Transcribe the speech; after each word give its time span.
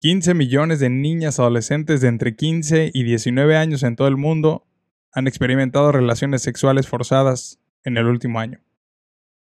15 0.00 0.34
millones 0.34 0.78
de 0.80 0.90
niñas 0.90 1.38
adolescentes 1.38 2.00
de 2.00 2.08
entre 2.08 2.36
15 2.36 2.90
y 2.92 3.02
19 3.02 3.56
años 3.56 3.82
en 3.82 3.96
todo 3.96 4.08
el 4.08 4.16
mundo 4.16 4.66
han 5.12 5.26
experimentado 5.26 5.92
relaciones 5.92 6.42
sexuales 6.42 6.86
forzadas 6.86 7.58
en 7.84 7.96
el 7.96 8.06
último 8.06 8.38
año. 8.38 8.60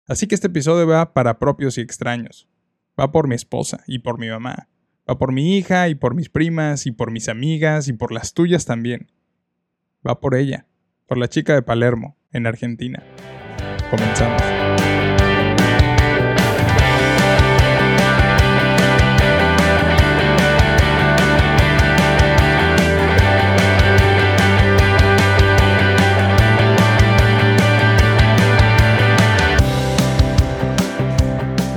Así 0.06 0.26
que 0.26 0.34
este 0.34 0.48
episodio 0.48 0.86
va 0.86 1.14
para 1.14 1.38
propios 1.38 1.78
y 1.78 1.80
extraños. 1.80 2.46
Va 3.00 3.10
por 3.10 3.26
mi 3.26 3.34
esposa 3.34 3.82
y 3.86 4.00
por 4.00 4.18
mi 4.18 4.28
mamá. 4.28 4.68
Va 5.08 5.18
por 5.18 5.32
mi 5.32 5.56
hija 5.56 5.88
y 5.88 5.94
por 5.94 6.14
mis 6.14 6.28
primas 6.28 6.86
y 6.86 6.92
por 6.92 7.10
mis 7.10 7.28
amigas 7.28 7.88
y 7.88 7.94
por 7.94 8.12
las 8.12 8.34
tuyas 8.34 8.66
también. 8.66 9.10
Va 10.06 10.20
por 10.20 10.34
ella, 10.34 10.66
por 11.06 11.16
la 11.16 11.28
chica 11.28 11.54
de 11.54 11.62
Palermo, 11.62 12.18
en 12.32 12.46
Argentina. 12.46 13.02
Comenzamos. 13.90 14.63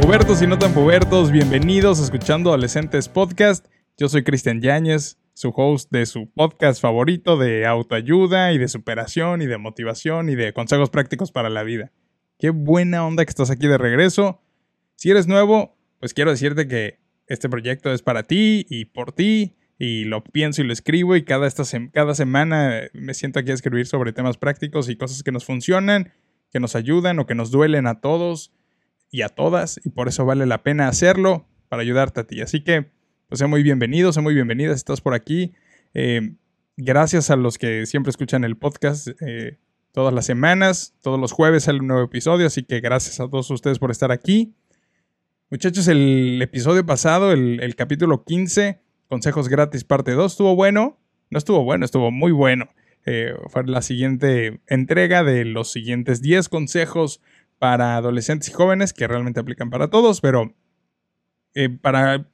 Pubertos 0.07 0.41
y 0.41 0.47
no 0.47 0.57
tan 0.57 0.73
pubertos, 0.73 1.33
bienvenidos 1.33 1.99
a 1.99 2.03
Escuchando 2.03 2.51
Adolescentes 2.51 3.09
Podcast. 3.09 3.67
Yo 3.97 4.07
soy 4.07 4.23
Cristian 4.23 4.61
Yáñez, 4.61 5.17
su 5.33 5.49
host 5.49 5.91
de 5.91 6.05
su 6.05 6.31
podcast 6.31 6.81
favorito 6.81 7.35
de 7.35 7.65
autoayuda 7.65 8.53
y 8.53 8.57
de 8.57 8.69
superación 8.69 9.41
y 9.41 9.47
de 9.47 9.57
motivación 9.57 10.29
y 10.29 10.35
de 10.35 10.53
consejos 10.53 10.91
prácticos 10.91 11.33
para 11.33 11.49
la 11.49 11.63
vida. 11.63 11.91
Qué 12.39 12.51
buena 12.51 13.05
onda 13.05 13.25
que 13.25 13.31
estás 13.31 13.51
aquí 13.51 13.67
de 13.67 13.77
regreso. 13.77 14.39
Si 14.95 15.11
eres 15.11 15.27
nuevo, 15.27 15.75
pues 15.99 16.13
quiero 16.13 16.31
decirte 16.31 16.69
que 16.69 17.01
este 17.27 17.49
proyecto 17.49 17.91
es 17.91 18.01
para 18.01 18.23
ti 18.23 18.65
y 18.69 18.85
por 18.85 19.11
ti 19.11 19.57
y 19.77 20.05
lo 20.05 20.23
pienso 20.23 20.61
y 20.61 20.65
lo 20.67 20.71
escribo 20.71 21.17
y 21.17 21.25
cada, 21.25 21.47
esta 21.47 21.63
cada 21.91 22.15
semana 22.15 22.83
me 22.93 23.13
siento 23.13 23.39
aquí 23.39 23.51
a 23.51 23.55
escribir 23.55 23.87
sobre 23.87 24.13
temas 24.13 24.37
prácticos 24.37 24.87
y 24.87 24.95
cosas 24.95 25.21
que 25.21 25.33
nos 25.33 25.43
funcionan, 25.43 26.13
que 26.49 26.61
nos 26.61 26.77
ayudan 26.77 27.19
o 27.19 27.25
que 27.25 27.35
nos 27.35 27.51
duelen 27.51 27.87
a 27.87 27.99
todos 27.99 28.53
y 29.11 29.21
a 29.21 29.29
todas 29.29 29.79
y 29.83 29.89
por 29.89 30.07
eso 30.07 30.25
vale 30.25 30.45
la 30.45 30.63
pena 30.63 30.87
hacerlo 30.87 31.45
para 31.69 31.81
ayudarte 31.81 32.21
a 32.21 32.23
ti. 32.25 32.41
Así 32.41 32.61
que, 32.61 32.89
pues, 33.27 33.39
sé 33.39 33.47
muy 33.47 33.63
bienvenido, 33.63 34.13
sé 34.13 34.21
muy 34.21 34.33
bienvenida 34.33 34.69
si 34.69 34.77
estás 34.77 35.01
por 35.01 35.13
aquí. 35.13 35.53
Eh, 35.93 36.33
gracias 36.77 37.29
a 37.29 37.35
los 37.35 37.57
que 37.57 37.85
siempre 37.85 38.09
escuchan 38.11 38.43
el 38.43 38.57
podcast 38.57 39.07
eh, 39.21 39.57
todas 39.91 40.13
las 40.13 40.25
semanas, 40.25 40.95
todos 41.01 41.19
los 41.19 41.31
jueves 41.31 41.63
sale 41.63 41.79
un 41.79 41.87
nuevo 41.87 42.03
episodio, 42.03 42.47
así 42.47 42.63
que 42.63 42.79
gracias 42.79 43.19
a 43.19 43.27
todos 43.27 43.49
ustedes 43.49 43.79
por 43.79 43.91
estar 43.91 44.11
aquí. 44.11 44.53
Muchachos, 45.49 45.87
el 45.87 46.41
episodio 46.41 46.85
pasado, 46.85 47.31
el, 47.31 47.75
capítulo 47.75 48.23
15, 48.25 48.81
consejos 49.07 49.47
gratis 49.47 49.83
parte 49.83 50.11
2, 50.11 50.33
estuvo 50.33 50.55
bueno. 50.55 50.99
No 51.29 51.37
estuvo 51.37 51.63
bueno, 51.63 51.83
estuvo 51.83 52.11
muy 52.11 52.31
bueno. 52.31 52.69
Eh, 53.05 53.33
fue 53.47 53.65
la 53.65 53.81
siguiente 53.81 54.61
entrega 54.67 55.23
de 55.23 55.45
los 55.45 55.71
siguientes 55.71 56.21
10 56.21 56.47
consejos 56.49 57.21
para 57.59 57.95
adolescentes 57.95 58.49
y 58.49 58.53
jóvenes, 58.53 58.93
que 58.93 59.07
realmente 59.07 59.39
aplican 59.39 59.69
para 59.69 59.89
todos, 59.89 60.21
pero 60.21 60.53
eh, 61.53 61.69
para 61.69 62.27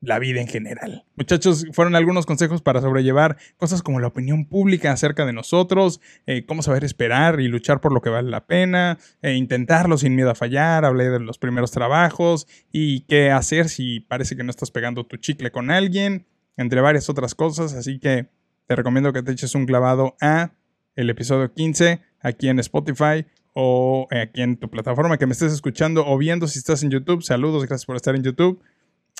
la 0.00 0.18
vida 0.18 0.40
en 0.40 0.48
general. 0.48 1.04
Muchachos, 1.14 1.66
fueron 1.72 1.94
algunos 1.94 2.24
consejos 2.24 2.62
para 2.62 2.80
sobrellevar 2.80 3.36
cosas 3.58 3.82
como 3.82 4.00
la 4.00 4.06
opinión 4.06 4.46
pública 4.46 4.92
acerca 4.92 5.26
de 5.26 5.32
nosotros, 5.32 6.00
eh, 6.26 6.46
cómo 6.46 6.62
saber 6.62 6.84
esperar 6.84 7.40
y 7.40 7.48
luchar 7.48 7.80
por 7.80 7.92
lo 7.92 8.00
que 8.00 8.08
vale 8.08 8.30
la 8.30 8.46
pena, 8.46 8.98
e 9.20 9.34
intentarlo 9.34 9.98
sin 9.98 10.14
miedo 10.14 10.30
a 10.30 10.34
fallar, 10.34 10.84
hablé 10.86 11.10
de 11.10 11.20
los 11.20 11.38
primeros 11.38 11.70
trabajos 11.70 12.46
y 12.72 13.00
qué 13.02 13.30
hacer 13.30 13.68
si 13.68 14.00
parece 14.00 14.36
que 14.36 14.42
no 14.42 14.50
estás 14.50 14.70
pegando 14.70 15.04
tu 15.04 15.18
chicle 15.18 15.50
con 15.50 15.70
alguien, 15.70 16.26
entre 16.56 16.80
varias 16.80 17.10
otras 17.10 17.34
cosas, 17.34 17.74
así 17.74 17.98
que 17.98 18.28
te 18.66 18.76
recomiendo 18.76 19.12
que 19.12 19.22
te 19.22 19.32
eches 19.32 19.54
un 19.54 19.66
clavado 19.66 20.16
a 20.20 20.52
el 20.96 21.10
episodio 21.10 21.52
15 21.52 22.00
aquí 22.20 22.48
en 22.48 22.58
Spotify 22.58 23.26
o 23.54 24.06
aquí 24.10 24.42
en 24.42 24.56
tu 24.56 24.70
plataforma 24.70 25.18
que 25.18 25.26
me 25.26 25.32
estés 25.32 25.52
escuchando 25.52 26.06
o 26.06 26.16
viendo 26.18 26.46
si 26.46 26.58
estás 26.58 26.82
en 26.82 26.90
YouTube. 26.90 27.22
Saludos, 27.22 27.66
gracias 27.66 27.86
por 27.86 27.96
estar 27.96 28.14
en 28.14 28.22
YouTube. 28.22 28.62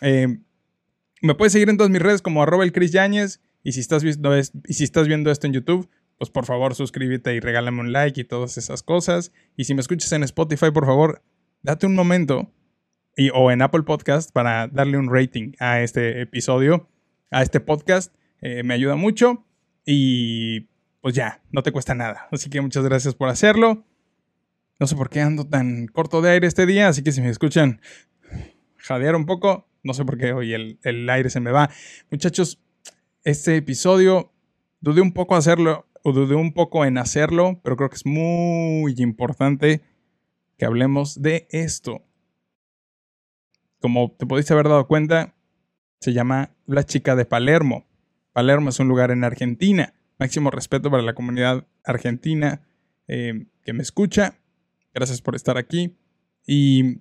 Eh, 0.02 0.38
me 1.22 1.34
puedes 1.34 1.52
seguir 1.52 1.68
en 1.68 1.76
todas 1.76 1.90
mis 1.90 2.00
redes 2.00 2.22
como 2.22 2.42
arroba 2.42 2.64
el 2.64 2.72
Chris 2.72 2.92
Yáñez. 2.92 3.40
Y 3.62 3.72
si, 3.72 3.80
estás 3.80 4.02
viendo 4.02 4.32
si 4.42 4.84
estás 4.84 5.06
viendo 5.06 5.30
esto 5.30 5.46
en 5.46 5.52
YouTube, 5.52 5.90
pues 6.16 6.30
por 6.30 6.46
favor 6.46 6.74
suscríbete 6.74 7.34
y 7.34 7.40
regálame 7.40 7.80
un 7.80 7.92
like 7.92 8.20
y 8.20 8.24
todas 8.24 8.56
esas 8.56 8.82
cosas. 8.82 9.32
Y 9.56 9.64
si 9.64 9.74
me 9.74 9.80
escuchas 9.80 10.12
en 10.12 10.22
Spotify, 10.22 10.70
por 10.70 10.86
favor, 10.86 11.22
date 11.62 11.86
un 11.86 11.94
momento 11.94 12.50
y, 13.16 13.30
o 13.30 13.50
en 13.50 13.60
Apple 13.60 13.82
Podcast 13.82 14.32
para 14.32 14.68
darle 14.68 14.96
un 14.96 15.12
rating 15.12 15.52
a 15.58 15.82
este 15.82 16.22
episodio, 16.22 16.88
a 17.30 17.42
este 17.42 17.60
podcast. 17.60 18.14
Eh, 18.40 18.62
me 18.62 18.72
ayuda 18.72 18.96
mucho 18.96 19.44
y 19.84 20.68
pues 21.02 21.14
ya, 21.14 21.42
no 21.50 21.62
te 21.62 21.72
cuesta 21.72 21.94
nada. 21.94 22.28
Así 22.30 22.48
que 22.48 22.60
muchas 22.60 22.84
gracias 22.84 23.14
por 23.14 23.28
hacerlo. 23.28 23.84
No 24.80 24.86
sé 24.86 24.96
por 24.96 25.10
qué 25.10 25.20
ando 25.20 25.46
tan 25.46 25.88
corto 25.88 26.22
de 26.22 26.30
aire 26.30 26.46
este 26.46 26.64
día, 26.64 26.88
así 26.88 27.02
que 27.02 27.12
si 27.12 27.20
me 27.20 27.28
escuchan 27.28 27.82
jadear 28.78 29.14
un 29.14 29.26
poco, 29.26 29.68
no 29.82 29.92
sé 29.92 30.06
por 30.06 30.16
qué 30.16 30.32
hoy 30.32 30.54
el, 30.54 31.10
aire 31.10 31.28
se 31.28 31.38
me 31.38 31.52
va. 31.52 31.68
Muchachos, 32.10 32.58
este 33.22 33.56
episodio 33.56 34.32
dudé 34.80 35.02
un 35.02 35.12
poco 35.12 35.36
hacerlo, 35.36 35.86
o 36.02 36.14
dudé 36.14 36.34
un 36.34 36.54
poco 36.54 36.86
en 36.86 36.96
hacerlo, 36.96 37.60
pero 37.62 37.76
creo 37.76 37.90
que 37.90 37.96
es 37.96 38.06
muy 38.06 38.94
importante 38.96 39.82
que 40.56 40.64
hablemos 40.64 41.20
de 41.20 41.46
esto. 41.50 42.02
Como 43.80 44.12
te 44.12 44.24
podéis 44.24 44.50
haber 44.50 44.66
dado 44.68 44.86
cuenta, 44.86 45.34
se 46.00 46.14
llama 46.14 46.54
La 46.64 46.84
Chica 46.84 47.16
de 47.16 47.26
Palermo. 47.26 47.86
Palermo 48.32 48.70
es 48.70 48.80
un 48.80 48.88
lugar 48.88 49.10
en 49.10 49.24
Argentina. 49.24 49.92
Máximo 50.18 50.50
respeto 50.50 50.90
para 50.90 51.02
la 51.02 51.14
comunidad 51.14 51.66
argentina 51.84 52.62
eh, 53.08 53.44
que 53.62 53.74
me 53.74 53.82
escucha. 53.82 54.39
Gracias 54.94 55.22
por 55.22 55.36
estar 55.36 55.56
aquí. 55.56 55.96
Y 56.46 57.00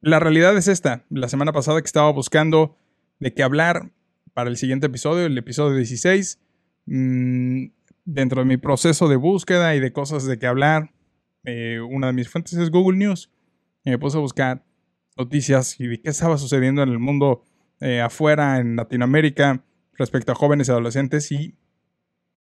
la 0.00 0.18
realidad 0.20 0.56
es 0.56 0.68
esta. 0.68 1.04
La 1.10 1.28
semana 1.28 1.52
pasada 1.52 1.80
que 1.80 1.86
estaba 1.86 2.10
buscando 2.12 2.76
de 3.18 3.34
qué 3.34 3.42
hablar 3.42 3.92
para 4.32 4.48
el 4.48 4.56
siguiente 4.56 4.86
episodio, 4.86 5.26
el 5.26 5.36
episodio 5.36 5.76
16, 5.76 6.40
mm, 6.86 7.64
dentro 8.04 8.42
de 8.42 8.46
mi 8.46 8.56
proceso 8.56 9.08
de 9.08 9.16
búsqueda 9.16 9.74
y 9.74 9.80
de 9.80 9.92
cosas 9.92 10.24
de 10.24 10.38
qué 10.38 10.46
hablar, 10.46 10.92
eh, 11.44 11.80
una 11.80 12.08
de 12.08 12.12
mis 12.12 12.28
fuentes 12.28 12.54
es 12.54 12.70
Google 12.70 12.98
News. 12.98 13.30
Y 13.84 13.90
me 13.90 13.98
puse 13.98 14.16
a 14.16 14.20
buscar 14.20 14.64
noticias 15.16 15.78
y 15.80 15.86
de 15.86 16.00
qué 16.00 16.10
estaba 16.10 16.38
sucediendo 16.38 16.82
en 16.82 16.90
el 16.90 16.98
mundo 16.98 17.44
eh, 17.80 18.00
afuera, 18.00 18.58
en 18.58 18.76
Latinoamérica, 18.76 19.64
respecto 19.94 20.32
a 20.32 20.34
jóvenes 20.34 20.68
y 20.68 20.70
adolescentes. 20.70 21.30
Y 21.32 21.56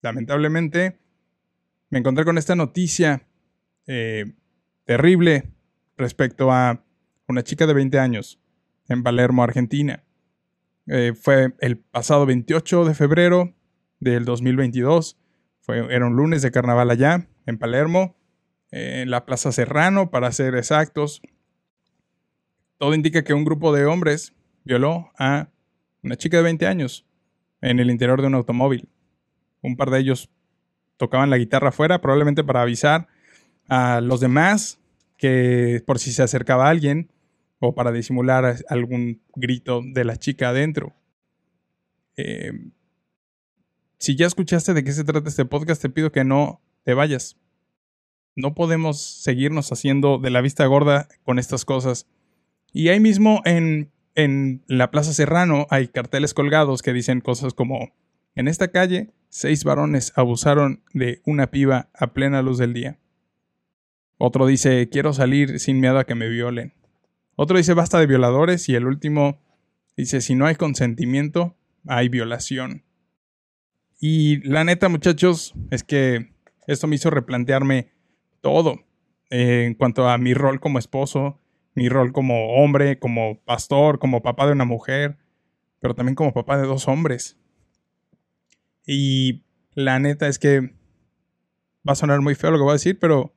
lamentablemente 0.03 0.99
me 1.88 1.99
encontré 1.99 2.25
con 2.25 2.38
esta 2.38 2.54
noticia 2.54 3.26
eh, 3.87 4.34
terrible 4.90 5.44
respecto 5.96 6.50
a 6.50 6.82
una 7.28 7.44
chica 7.44 7.64
de 7.68 7.74
20 7.74 8.00
años 8.00 8.40
en 8.88 9.04
Palermo, 9.04 9.44
Argentina. 9.44 10.02
Eh, 10.88 11.12
fue 11.14 11.54
el 11.60 11.78
pasado 11.78 12.26
28 12.26 12.86
de 12.86 12.94
febrero 12.94 13.54
del 14.00 14.24
2022. 14.24 15.16
Fue, 15.60 15.94
era 15.94 16.04
un 16.04 16.16
lunes 16.16 16.42
de 16.42 16.50
carnaval 16.50 16.90
allá, 16.90 17.28
en 17.46 17.56
Palermo, 17.56 18.16
en 18.72 19.12
la 19.12 19.26
Plaza 19.26 19.52
Serrano, 19.52 20.10
para 20.10 20.32
ser 20.32 20.56
exactos. 20.56 21.22
Todo 22.76 22.92
indica 22.92 23.22
que 23.22 23.32
un 23.32 23.44
grupo 23.44 23.72
de 23.72 23.86
hombres 23.86 24.34
violó 24.64 25.12
a 25.20 25.50
una 26.02 26.16
chica 26.16 26.38
de 26.38 26.42
20 26.42 26.66
años 26.66 27.06
en 27.60 27.78
el 27.78 27.92
interior 27.92 28.22
de 28.22 28.26
un 28.26 28.34
automóvil. 28.34 28.88
Un 29.62 29.76
par 29.76 29.90
de 29.90 30.00
ellos 30.00 30.30
tocaban 30.96 31.30
la 31.30 31.38
guitarra 31.38 31.68
afuera, 31.68 32.00
probablemente 32.00 32.42
para 32.42 32.62
avisar 32.62 33.06
a 33.70 34.00
los 34.00 34.20
demás 34.20 34.81
que 35.16 35.82
por 35.86 35.98
si 35.98 36.12
se 36.12 36.22
acercaba 36.22 36.69
alguien 36.69 37.10
o 37.60 37.75
para 37.75 37.92
disimular 37.92 38.56
algún 38.69 39.22
grito 39.36 39.81
de 39.84 40.04
la 40.04 40.16
chica 40.16 40.48
adentro. 40.48 40.94
Em, 42.17 42.72
si 43.99 44.17
ya 44.17 44.26
escuchaste 44.26 44.75
de 44.75 44.82
qué 44.82 44.93
se 44.93 45.05
trata 45.05 45.28
este 45.28 45.44
podcast, 45.44 45.81
te 45.81 45.88
pido 45.88 46.11
que 46.11 46.25
no 46.25 46.61
te 46.84 46.94
vayas. 46.94 47.37
No 48.34 48.55
podemos 48.55 49.00
seguirnos 49.00 49.70
haciendo 49.70 50.19
de 50.19 50.31
la 50.31 50.40
vista 50.40 50.67
gorda 50.67 51.06
con 51.22 51.38
estas 51.38 51.64
cosas. 51.64 52.06
Y 52.72 52.88
ahí 52.88 52.99
mismo 52.99 53.43
en, 53.44 53.93
en 54.14 54.64
la 54.67 54.90
Plaza 54.90 55.12
Serrano 55.12 55.67
hay 55.70 55.88
carteles 55.88 56.34
colgados 56.34 56.82
que 56.82 56.93
dicen 56.93 57.20
cosas 57.20 57.55
como, 57.55 57.93
en 58.34 58.49
esta 58.49 58.69
calle, 58.69 59.11
seis 59.28 59.64
varones 59.64 60.12
abusaron 60.17 60.82
de 60.93 61.20
una 61.25 61.50
piba 61.50 61.88
a 61.94 62.12
plena 62.14 62.43
luz 62.43 62.58
del 62.58 62.72
día. 62.72 63.00
Otro 64.22 64.46
dice, 64.46 64.90
quiero 64.90 65.14
salir 65.14 65.58
sin 65.61 65.81
miedo 65.81 65.99
a 65.99 66.05
que 66.05 66.14
me 66.14 66.28
violen. 66.28 66.75
Otro 67.37 67.56
dice, 67.56 67.72
basta 67.72 67.99
de 67.99 68.06
violadores. 68.06 68.69
Y 68.69 68.75
el 68.75 68.84
último 68.87 69.40
dice, 69.96 70.20
si 70.20 70.34
no 70.34 70.44
hay 70.44 70.56
consentimiento, 70.56 71.56
hay 71.87 72.11
violación. 72.11 72.84
Y 73.99 74.46
la 74.46 74.62
neta, 74.62 74.90
muchachos, 74.90 75.55
es 75.70 75.84
que 75.84 76.34
esto 76.67 76.87
me 76.87 76.96
hizo 76.96 77.08
replantearme 77.08 77.93
todo 78.43 78.84
eh, 79.31 79.64
en 79.64 79.72
cuanto 79.72 80.06
a 80.06 80.19
mi 80.19 80.34
rol 80.34 80.61
como 80.61 80.78
esposo, 80.78 81.40
mi 81.75 81.88
rol 81.88 82.12
como 82.12 82.62
hombre, 82.62 82.99
como 82.99 83.43
pastor, 83.46 83.99
como 83.99 84.20
papá 84.20 84.44
de 84.44 84.52
una 84.52 84.67
mujer, 84.67 85.17
pero 85.78 85.94
también 85.94 86.14
como 86.14 86.34
papá 86.34 86.58
de 86.58 86.67
dos 86.67 86.88
hombres. 86.88 87.38
Y 88.87 89.44
la 89.72 89.99
neta 89.99 90.28
es 90.28 90.38
que 90.38 90.75
va 91.88 91.93
a 91.93 91.94
sonar 91.94 92.20
muy 92.20 92.34
feo 92.34 92.50
lo 92.50 92.58
que 92.58 92.64
voy 92.64 92.72
a 92.72 92.75
decir, 92.75 92.99
pero 92.99 93.34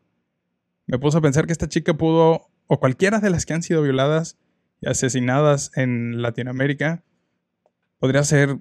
me 0.86 1.00
puso 1.00 1.18
a 1.18 1.22
pensar 1.22 1.46
que 1.46 1.54
esta 1.54 1.70
chica 1.70 1.94
pudo, 1.96 2.50
o 2.68 2.80
cualquiera 2.80 3.20
de 3.20 3.30
las 3.30 3.46
que 3.46 3.54
han 3.54 3.64
sido 3.64 3.82
violadas 3.82 4.38
y 4.82 4.90
asesinadas 4.90 5.72
en 5.76 6.22
Latinoamérica, 6.22 7.04
podría 8.00 8.24
ser 8.24 8.60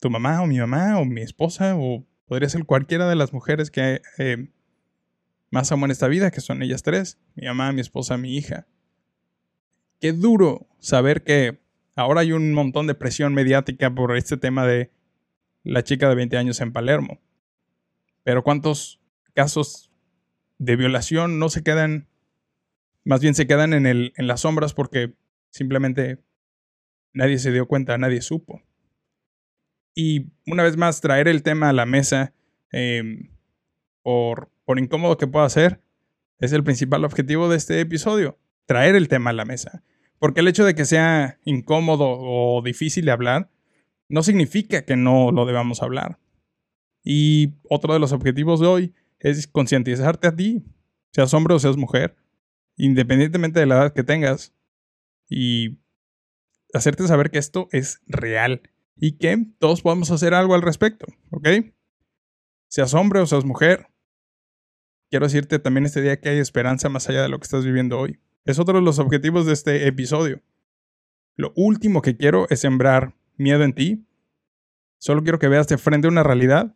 tu 0.00 0.10
mamá 0.10 0.42
o 0.42 0.46
mi 0.46 0.58
mamá 0.58 0.98
o 0.98 1.04
mi 1.04 1.22
esposa 1.22 1.74
o 1.76 2.04
podría 2.26 2.48
ser 2.48 2.64
cualquiera 2.64 3.08
de 3.08 3.16
las 3.16 3.32
mujeres 3.32 3.70
que 3.70 4.02
eh, 4.18 4.48
más 5.50 5.70
amo 5.70 5.84
en 5.84 5.90
esta 5.90 6.08
vida, 6.08 6.30
que 6.30 6.40
son 6.40 6.62
ellas 6.62 6.82
tres, 6.82 7.18
mi 7.34 7.46
mamá, 7.46 7.72
mi 7.72 7.80
esposa, 7.82 8.16
mi 8.16 8.36
hija. 8.36 8.66
Qué 10.00 10.12
duro 10.12 10.66
saber 10.78 11.22
que 11.22 11.60
ahora 11.94 12.22
hay 12.22 12.32
un 12.32 12.52
montón 12.54 12.86
de 12.86 12.94
presión 12.94 13.34
mediática 13.34 13.94
por 13.94 14.16
este 14.16 14.36
tema 14.36 14.66
de 14.66 14.90
la 15.62 15.84
chica 15.84 16.08
de 16.08 16.14
20 16.14 16.36
años 16.38 16.60
en 16.60 16.72
Palermo. 16.72 17.20
Pero 18.24 18.42
¿cuántos 18.42 19.00
casos 19.34 19.91
de 20.62 20.76
violación 20.76 21.40
no 21.40 21.48
se 21.48 21.64
quedan, 21.64 22.06
más 23.04 23.20
bien 23.20 23.34
se 23.34 23.48
quedan 23.48 23.72
en, 23.72 23.84
el, 23.84 24.12
en 24.16 24.28
las 24.28 24.42
sombras 24.42 24.74
porque 24.74 25.12
simplemente 25.50 26.22
nadie 27.12 27.38
se 27.40 27.50
dio 27.50 27.66
cuenta, 27.66 27.98
nadie 27.98 28.22
supo? 28.22 28.62
Y 29.92 30.30
una 30.46 30.62
vez 30.62 30.76
más, 30.76 31.00
traer 31.00 31.26
el 31.26 31.42
tema 31.42 31.68
a 31.68 31.72
la 31.72 31.84
mesa, 31.84 32.32
em, 32.70 33.30
por, 34.02 34.52
por 34.64 34.78
incómodo 34.78 35.18
que 35.18 35.26
pueda 35.26 35.48
ser, 35.50 35.80
es 36.38 36.52
el 36.52 36.62
principal 36.62 37.04
objetivo 37.04 37.48
de 37.48 37.56
este 37.56 37.80
episodio, 37.80 38.38
traer 38.66 38.94
el 38.94 39.08
tema 39.08 39.30
a 39.30 39.34
la 39.34 39.44
mesa. 39.44 39.82
Porque 40.20 40.40
el 40.40 40.48
hecho 40.48 40.64
de 40.64 40.76
que 40.76 40.84
sea 40.84 41.40
incómodo 41.44 42.06
o 42.08 42.62
difícil 42.62 43.04
de 43.04 43.10
hablar, 43.10 43.50
no 44.08 44.22
significa 44.22 44.84
que 44.84 44.94
no 44.94 45.32
lo 45.32 45.44
debamos 45.44 45.82
hablar. 45.82 46.20
Y 47.02 47.54
otro 47.68 47.94
de 47.94 47.98
los 47.98 48.12
objetivos 48.12 48.60
de 48.60 48.66
hoy 48.68 48.94
es 49.22 49.46
concientizarte 49.46 50.28
a 50.28 50.36
ti, 50.36 50.64
seas 51.12 51.32
hombre 51.34 51.54
o 51.54 51.58
seas 51.58 51.76
mujer, 51.76 52.16
independientemente 52.76 53.60
de 53.60 53.66
la 53.66 53.76
edad 53.76 53.92
que 53.92 54.02
tengas, 54.02 54.52
y 55.28 55.78
hacerte 56.74 57.06
saber 57.06 57.30
que 57.30 57.38
esto 57.38 57.68
es 57.72 58.00
real 58.06 58.62
y 58.96 59.18
que 59.18 59.46
todos 59.58 59.82
podemos 59.82 60.10
hacer 60.10 60.34
algo 60.34 60.54
al 60.54 60.62
respecto, 60.62 61.06
¿ok? 61.30 61.48
Seas 62.68 62.94
hombre 62.94 63.20
o 63.20 63.26
seas 63.26 63.44
mujer, 63.44 63.88
quiero 65.10 65.26
decirte 65.26 65.58
también 65.58 65.86
este 65.86 66.00
día 66.02 66.20
que 66.20 66.30
hay 66.30 66.38
esperanza 66.38 66.88
más 66.88 67.08
allá 67.08 67.22
de 67.22 67.28
lo 67.28 67.38
que 67.38 67.44
estás 67.44 67.64
viviendo 67.64 67.98
hoy. 67.98 68.18
Es 68.44 68.58
otro 68.58 68.78
de 68.78 68.84
los 68.84 68.98
objetivos 68.98 69.46
de 69.46 69.52
este 69.52 69.86
episodio. 69.86 70.42
Lo 71.36 71.52
último 71.54 72.02
que 72.02 72.16
quiero 72.16 72.46
es 72.50 72.60
sembrar 72.60 73.14
miedo 73.36 73.62
en 73.62 73.74
ti. 73.74 74.06
Solo 74.98 75.22
quiero 75.22 75.38
que 75.38 75.48
veas 75.48 75.68
de 75.68 75.78
frente 75.78 76.08
una 76.08 76.22
realidad 76.22 76.74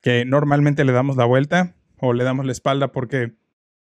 que 0.00 0.24
normalmente 0.24 0.84
le 0.84 0.92
damos 0.92 1.16
la 1.16 1.24
vuelta 1.24 1.77
o 2.00 2.12
le 2.12 2.24
damos 2.24 2.46
la 2.46 2.52
espalda 2.52 2.92
porque 2.92 3.34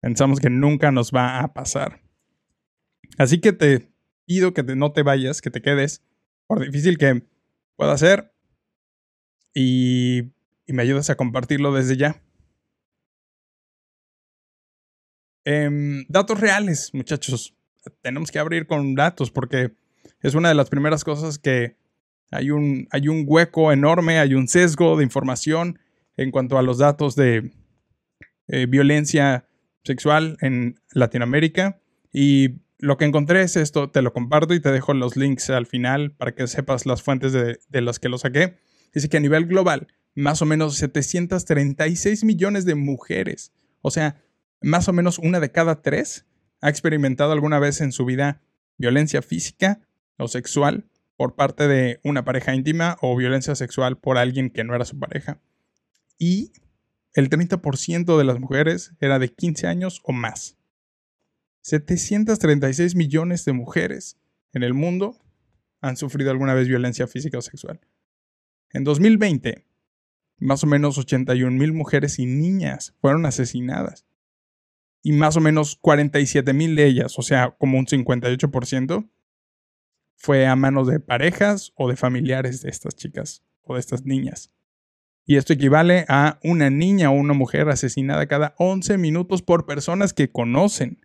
pensamos 0.00 0.40
que 0.40 0.50
nunca 0.50 0.90
nos 0.90 1.12
va 1.12 1.40
a 1.40 1.54
pasar. 1.54 2.00
Así 3.18 3.40
que 3.40 3.52
te 3.52 3.90
pido 4.26 4.54
que 4.54 4.62
no 4.62 4.92
te 4.92 5.02
vayas, 5.02 5.40
que 5.40 5.50
te 5.50 5.62
quedes, 5.62 6.02
por 6.46 6.60
difícil 6.60 6.98
que 6.98 7.26
pueda 7.76 7.96
ser, 7.96 8.32
y, 9.54 10.32
y 10.66 10.72
me 10.72 10.82
ayudas 10.82 11.10
a 11.10 11.16
compartirlo 11.16 11.72
desde 11.72 11.96
ya. 11.96 12.22
Em, 15.44 16.06
datos 16.08 16.40
reales, 16.40 16.90
muchachos. 16.94 17.54
Tenemos 18.00 18.30
que 18.30 18.38
abrir 18.38 18.66
con 18.66 18.94
datos 18.94 19.30
porque 19.30 19.74
es 20.22 20.34
una 20.34 20.48
de 20.48 20.54
las 20.54 20.70
primeras 20.70 21.04
cosas 21.04 21.38
que 21.38 21.76
hay 22.30 22.50
un, 22.50 22.88
hay 22.90 23.08
un 23.08 23.24
hueco 23.26 23.70
enorme, 23.70 24.18
hay 24.18 24.34
un 24.34 24.48
sesgo 24.48 24.96
de 24.96 25.04
información 25.04 25.78
en 26.16 26.30
cuanto 26.30 26.58
a 26.58 26.62
los 26.62 26.78
datos 26.78 27.14
de 27.14 27.52
eh, 28.48 28.66
violencia 28.66 29.46
sexual 29.84 30.36
en 30.40 30.80
Latinoamérica. 30.92 31.80
Y 32.12 32.60
lo 32.78 32.96
que 32.96 33.04
encontré 33.04 33.42
es 33.42 33.56
esto, 33.56 33.90
te 33.90 34.02
lo 34.02 34.12
comparto 34.12 34.54
y 34.54 34.60
te 34.60 34.72
dejo 34.72 34.94
los 34.94 35.16
links 35.16 35.50
al 35.50 35.66
final 35.66 36.12
para 36.12 36.34
que 36.34 36.46
sepas 36.46 36.86
las 36.86 37.02
fuentes 37.02 37.32
de, 37.32 37.58
de 37.68 37.80
las 37.80 37.98
que 37.98 38.08
lo 38.08 38.18
saqué. 38.18 38.56
Dice 38.92 39.08
que 39.08 39.16
a 39.16 39.20
nivel 39.20 39.46
global, 39.46 39.88
más 40.14 40.42
o 40.42 40.46
menos 40.46 40.76
736 40.76 42.24
millones 42.24 42.64
de 42.64 42.74
mujeres, 42.74 43.52
o 43.80 43.90
sea, 43.90 44.22
más 44.60 44.88
o 44.88 44.92
menos 44.92 45.18
una 45.18 45.40
de 45.40 45.50
cada 45.50 45.82
tres, 45.82 46.26
ha 46.60 46.70
experimentado 46.70 47.32
alguna 47.32 47.58
vez 47.58 47.80
en 47.80 47.92
su 47.92 48.04
vida 48.04 48.40
violencia 48.78 49.22
física 49.22 49.80
o 50.16 50.28
sexual 50.28 50.86
por 51.16 51.34
parte 51.34 51.68
de 51.68 52.00
una 52.02 52.24
pareja 52.24 52.54
íntima 52.54 52.96
o 53.00 53.16
violencia 53.16 53.54
sexual 53.54 53.98
por 53.98 54.18
alguien 54.18 54.50
que 54.50 54.64
no 54.64 54.74
era 54.74 54.84
su 54.84 54.98
pareja. 54.98 55.40
Y 56.18 56.52
el 57.14 57.30
30% 57.30 58.18
de 58.18 58.24
las 58.24 58.40
mujeres 58.40 58.92
era 59.00 59.18
de 59.18 59.32
15 59.32 59.66
años 59.68 60.00
o 60.04 60.12
más. 60.12 60.58
736 61.62 62.94
millones 62.96 63.44
de 63.44 63.52
mujeres 63.52 64.18
en 64.52 64.64
el 64.64 64.74
mundo 64.74 65.16
han 65.80 65.96
sufrido 65.96 66.30
alguna 66.30 66.54
vez 66.54 66.68
violencia 66.68 67.06
física 67.06 67.38
o 67.38 67.42
sexual. 67.42 67.80
En 68.70 68.84
2020, 68.84 69.64
más 70.38 70.64
o 70.64 70.66
menos 70.66 70.98
81 70.98 71.56
mil 71.56 71.72
mujeres 71.72 72.18
y 72.18 72.26
niñas 72.26 72.94
fueron 73.00 73.26
asesinadas. 73.26 74.06
Y 75.02 75.12
más 75.12 75.36
o 75.36 75.40
menos 75.40 75.76
47 75.76 76.52
mil 76.52 76.74
de 76.74 76.86
ellas, 76.86 77.18
o 77.18 77.22
sea, 77.22 77.52
como 77.58 77.78
un 77.78 77.86
58%, 77.86 79.08
fue 80.16 80.46
a 80.46 80.56
manos 80.56 80.88
de 80.88 81.00
parejas 81.00 81.72
o 81.76 81.88
de 81.88 81.96
familiares 81.96 82.62
de 82.62 82.70
estas 82.70 82.96
chicas 82.96 83.44
o 83.62 83.74
de 83.74 83.80
estas 83.80 84.04
niñas. 84.04 84.53
Y 85.26 85.36
esto 85.36 85.52
equivale 85.52 86.04
a 86.08 86.38
una 86.42 86.68
niña 86.70 87.10
o 87.10 87.14
una 87.14 87.32
mujer 87.32 87.68
asesinada 87.68 88.26
cada 88.26 88.54
11 88.58 88.98
minutos 88.98 89.42
por 89.42 89.64
personas 89.64 90.12
que 90.12 90.30
conocen. 90.30 91.00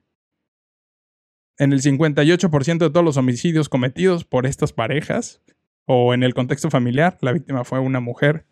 En 1.58 1.74
el 1.74 1.82
58% 1.82 2.78
de 2.78 2.90
todos 2.90 3.04
los 3.04 3.18
homicidios 3.18 3.70
cometidos 3.70 4.26
por 4.26 4.46
estas 4.46 4.74
parejas 4.74 5.42
o 5.86 6.14
en 6.14 6.24
el 6.24 6.34
contexto 6.34 6.70
familiar, 6.70 7.18
la 7.22 7.34
víctima 7.34 7.64
fue 7.64 7.80
una 7.80 8.00
mujer 8.00 8.46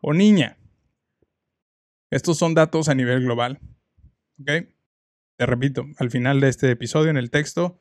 o 0.00 0.12
niña. 0.12 0.58
Estos 2.10 2.38
son 2.38 2.54
datos 2.54 2.88
a 2.88 2.94
nivel 2.94 3.22
global. 3.22 3.60
¿Ok? 4.40 4.68
Te 5.36 5.46
repito, 5.46 5.86
al 5.98 6.10
final 6.10 6.40
de 6.40 6.48
este 6.48 6.70
episodio, 6.70 7.10
en 7.10 7.16
el 7.16 7.30
texto, 7.30 7.80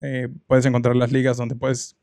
eh, 0.00 0.28
puedes 0.46 0.66
encontrar 0.66 0.96
las 0.96 1.12
ligas 1.12 1.36
donde 1.36 1.54
puedes 1.54 1.96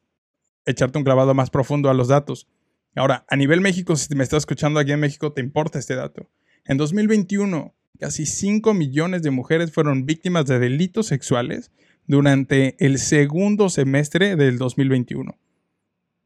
echarte 0.66 0.98
un 0.98 1.04
clavado 1.04 1.34
más 1.34 1.50
profundo 1.50 1.90
a 1.90 1.94
los 1.94 2.08
datos. 2.08 2.48
Ahora, 2.96 3.26
a 3.30 3.36
nivel 3.36 3.62
México, 3.62 3.96
si 3.96 4.14
me 4.16 4.24
estás 4.24 4.40
escuchando 4.40 4.80
aquí 4.80 4.92
en 4.92 5.00
México, 5.00 5.32
te 5.32 5.42
importa 5.42 5.80
este 5.80 5.96
dato. 5.96 6.30
En 6.66 6.78
2021, 6.78 7.76
casi 8.00 8.26
5 8.26 8.74
millones 8.74 9.22
de 9.22 9.32
mujeres 9.32 9.72
fueron 9.72 10.06
víctimas 10.06 10.46
de 10.46 10.60
delitos 10.60 11.08
sexuales 11.08 11.72
durante 12.08 12.76
el 12.84 12.98
segundo 12.98 13.70
semestre 13.70 14.36
del 14.36 14.58
2021. 14.58 15.38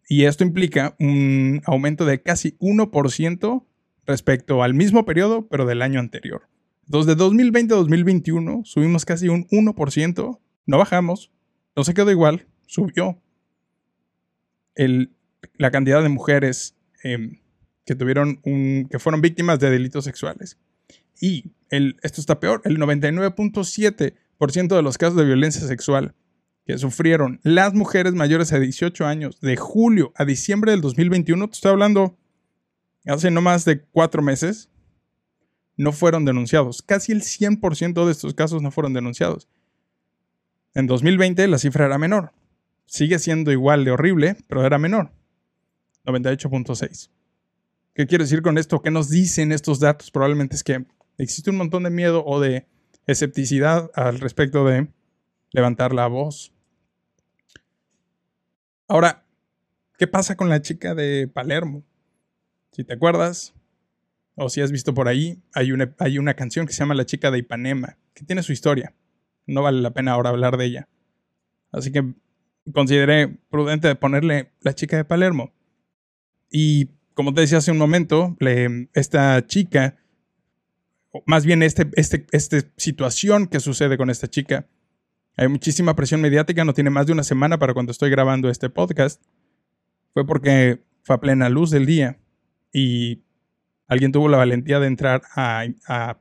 Y 0.08 0.26
esto 0.26 0.44
implica 0.44 0.96
un 1.00 1.62
aumento 1.66 2.06
de 2.06 2.22
casi 2.22 2.58
1% 2.60 3.66
respecto 4.06 4.64
al 4.64 4.74
mismo 4.74 5.06
periodo, 5.06 5.48
pero 5.48 5.66
del 5.66 5.82
año 5.82 6.00
anterior. 6.00 6.48
Entonces, 6.86 7.08
de 7.08 7.16
2020 7.16 7.74
a 7.74 7.78
2021 7.78 8.62
subimos 8.66 9.06
casi 9.06 9.30
un 9.30 9.48
1%, 9.48 10.40
no 10.66 10.78
bajamos, 10.78 11.32
no 11.76 11.84
se 11.84 11.94
quedó 11.94 12.12
igual, 12.12 12.48
subió. 12.66 13.22
La 15.58 15.72
cantidad 15.72 16.02
de 16.02 16.10
mujeres 16.10 16.76
em, 17.04 17.40
que 17.86 17.96
tuvieron 17.96 18.40
un, 18.44 18.88
que 18.90 19.00
fueron 19.00 19.22
víctimas 19.22 19.60
de 19.60 19.70
delitos 19.70 20.06
sexuales. 20.06 20.58
Y 21.20 21.52
esto 21.70 22.22
está 22.22 22.40
peor, 22.40 22.62
el 22.66 22.78
99.7% 22.78 24.76
de 24.76 24.82
los 24.82 24.98
casos 24.98 25.16
de 25.18 25.26
violencia 25.26 25.66
sexual 25.68 26.16
que 26.66 26.78
sufrieron 26.78 27.40
las 27.44 27.74
mujeres 27.74 28.14
mayores 28.14 28.54
a 28.54 28.60
18 28.60 29.06
años 29.06 29.40
de 29.42 29.58
julio 29.58 30.14
a 30.16 30.26
diciembre 30.26 30.72
del 30.72 30.82
2021, 30.82 31.48
te 31.50 31.54
estoy 31.54 31.72
hablando 31.72 32.18
hace 33.06 33.32
no 33.32 33.42
más 33.42 33.66
de 33.66 33.82
cuatro 33.82 34.22
meses, 34.22 34.70
no 35.76 35.92
fueron 35.92 36.24
denunciados. 36.26 36.82
Casi 36.82 37.12
el 37.12 37.22
100% 37.22 38.06
de 38.06 38.12
estos 38.12 38.34
casos 38.34 38.62
no 38.62 38.72
fueron 38.72 38.94
denunciados. 38.94 39.50
En 40.74 40.88
2020 40.88 41.48
la 41.48 41.58
cifra 41.58 41.86
era 41.86 41.98
menor. 41.98 42.32
Sigue 42.86 43.20
siendo 43.20 43.52
igual 43.52 43.86
de 43.86 43.92
horrible, 43.92 44.38
pero 44.48 44.66
era 44.66 44.78
menor. 44.78 45.12
98.6. 46.06 47.10
¿Qué 47.94 48.08
quiero 48.08 48.24
decir 48.24 48.42
con 48.42 48.58
esto? 48.58 48.82
¿Qué 48.82 48.92
nos 48.92 49.10
dicen 49.10 49.52
estos 49.52 49.80
datos? 49.80 50.12
Probablemente 50.12 50.56
es 50.56 50.64
que 50.64 50.86
existe 51.18 51.50
un 51.50 51.58
montón 51.58 51.84
de 51.84 51.90
miedo 51.90 52.24
o 52.26 52.40
de 52.40 52.68
escepticidad 53.06 53.92
al 53.94 54.20
respecto 54.20 54.66
de 54.66 54.88
levantar 55.52 55.94
la 55.94 56.08
voz. 56.08 56.52
Ahora, 58.88 59.26
¿qué 59.98 60.08
pasa 60.08 60.36
con 60.36 60.50
la 60.50 60.62
chica 60.62 60.96
de 60.96 61.28
Palermo? 61.28 61.84
Si 62.72 62.84
te 62.84 62.94
acuerdas, 62.94 63.54
o 64.36 64.50
si 64.50 64.62
has 64.62 64.72
visto 64.72 64.94
por 64.94 65.08
ahí, 65.08 65.42
hay 65.54 65.72
una, 65.72 65.94
hay 66.00 66.18
una 66.18 66.34
canción 66.34 66.66
que 66.66 66.74
se 66.74 66.80
llama 66.80 66.96
La 66.96 67.06
chica 67.06 67.30
de 67.30 67.40
Ipanema, 67.40 67.98
que 68.14 68.26
tiene 68.26 68.42
su 68.42 68.52
historia 68.52 68.94
no 69.46 69.62
vale 69.62 69.82
la 69.82 69.92
pena 69.92 70.14
ahora 70.14 70.30
hablar 70.30 70.58
de 70.58 70.66
ella. 70.66 70.88
Así 71.72 71.92
que 71.92 72.14
consideré 72.74 73.28
prudente 73.50 73.94
ponerle 73.96 74.52
la 74.62 74.74
chica 74.74 74.98
de 74.98 75.06
Palermo. 75.06 75.54
Y 76.56 76.92
como 77.16 77.34
te 77.34 77.42
decía 77.42 77.58
hace 77.58 77.72
un 77.72 77.80
momento, 77.80 78.38
esta 78.94 79.46
chica, 79.48 79.98
más 81.26 81.46
bien 81.46 81.64
esta 81.64 81.86
este, 81.96 82.28
este 82.32 82.72
situación 82.78 83.48
que 83.48 83.60
sucede 83.60 83.98
con 83.98 84.12
esta 84.12 84.28
chica, 84.30 84.68
hay 85.36 85.48
muchísima 85.48 85.96
presión 85.96 86.22
mediática, 86.22 86.64
no 86.64 86.76
tiene 86.76 86.92
más 86.92 87.08
de 87.08 87.14
una 87.14 87.24
semana 87.24 87.58
para 87.58 87.74
cuando 87.74 87.92
estoy 87.92 88.12
grabando 88.12 88.50
este 88.50 88.70
podcast. 88.70 89.20
Fue 90.14 90.28
porque 90.28 90.84
fue 91.02 91.20
plena 91.20 91.50
luz 91.50 91.72
del 91.72 91.88
día 91.88 92.20
y 92.72 93.24
alguien 93.88 94.12
tuvo 94.12 94.30
la 94.30 94.38
valentía 94.38 94.80
de 94.80 94.86
entrar 94.86 95.24
a, 95.36 95.66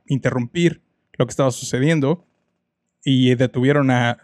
interrumpir 0.07 0.81
lo 1.13 1.27
que 1.27 1.29
estaba 1.29 1.51
sucediendo 1.51 2.25
y 3.03 3.35
detuvieron 3.35 3.91
al 3.91 4.17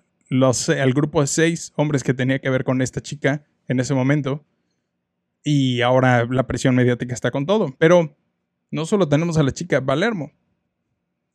grupo 0.95 1.21
de 1.21 1.27
seis 1.27 1.71
hombres 1.75 2.03
que 2.03 2.15
tenía 2.15 2.39
que 2.39 2.49
ver 2.49 2.63
con 2.63 2.81
esta 2.81 2.99
chica 2.99 3.43
en 3.67 3.79
ese 3.79 3.93
momento. 3.93 4.43
Y 5.43 5.81
ahora 5.81 6.25
la 6.25 6.47
presión 6.47 6.75
mediática 6.75 7.13
está 7.13 7.31
con 7.31 7.45
todo. 7.45 7.75
Pero 7.77 8.17
no 8.71 8.85
solo 8.85 9.07
tenemos 9.09 9.37
a 9.37 9.43
la 9.43 9.51
chica 9.51 9.85
Palermo, 9.85 10.31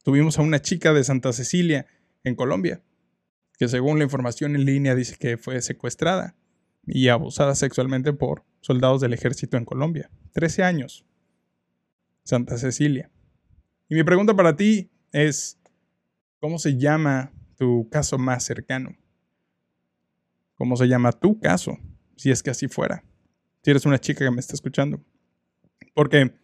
tuvimos 0.03 0.39
a 0.39 0.43
una 0.43 0.61
chica 0.61 0.93
de 0.93 1.05
Santa 1.05 1.33
Cecilia 1.33 1.87
en 2.23 2.35
Colombia, 2.35 2.83
que 3.59 3.69
según 3.69 3.99
la 3.99 4.05
información 4.05 4.55
en 4.55 4.65
línea 4.65 4.95
dice 4.95 5.17
que 5.19 5.37
fue 5.37 5.61
secuestrada 5.63 6.37
y 6.87 7.09
abusada 7.09 7.55
sexualmente 7.55 8.13
por 8.13 8.45
soldados 8.61 9.01
del 9.01 9.13
ejército 9.13 9.57
en 9.57 9.65
Colombia. 9.65 10.11
13 10.33 10.63
años. 10.63 11.05
Santa 12.25 12.57
Cecilia. 12.57 13.11
Y 13.89 13.95
mi 13.95 14.05
pregunta 14.05 14.35
para 14.35 14.57
ti 14.57 14.91
es, 15.13 15.59
¿cómo 16.41 16.59
se 16.59 16.77
llama 16.77 17.33
tu 17.57 17.89
caso 17.91 18.19
más 18.19 18.45
cercano? 18.45 18.97
¿Cómo 20.55 20.77
se 20.77 20.87
llama 20.87 21.13
tu 21.13 21.39
caso? 21.39 21.79
Si 22.17 22.31
es 22.31 22.43
que 22.43 22.51
así 22.51 22.69
fuera. 22.69 23.05
Si 23.65 23.71
eres 23.71 23.87
una 23.87 23.99
chica 23.99 24.25
que 24.25 24.31
me 24.31 24.41
está 24.41 24.53
escuchando. 24.53 25.03
Porque 25.95 26.35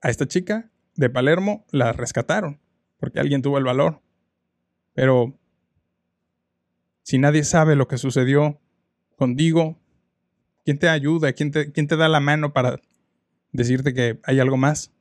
a 0.00 0.08
esta 0.08 0.28
chica 0.28 0.70
de 0.94 1.10
Palermo 1.10 1.66
la 1.72 1.92
rescataron. 1.92 2.60
Porque 2.98 3.18
alguien 3.18 3.42
tuvo 3.42 3.58
el 3.58 3.64
valor. 3.64 4.00
Pero 4.94 5.36
si 7.02 7.18
nadie 7.18 7.42
sabe 7.42 7.74
lo 7.74 7.88
que 7.88 7.98
sucedió 7.98 8.60
contigo, 9.16 9.80
¿quién 10.64 10.78
te 10.78 10.88
ayuda? 10.88 11.32
¿Quién 11.32 11.50
te, 11.50 11.96
da 11.96 12.08
la 12.08 12.20
mano 12.20 12.52
para 12.52 12.80
decirte 13.50 13.92
que 13.92 14.20
hay 14.22 14.38
algo 14.38 14.56
más? 14.56 14.92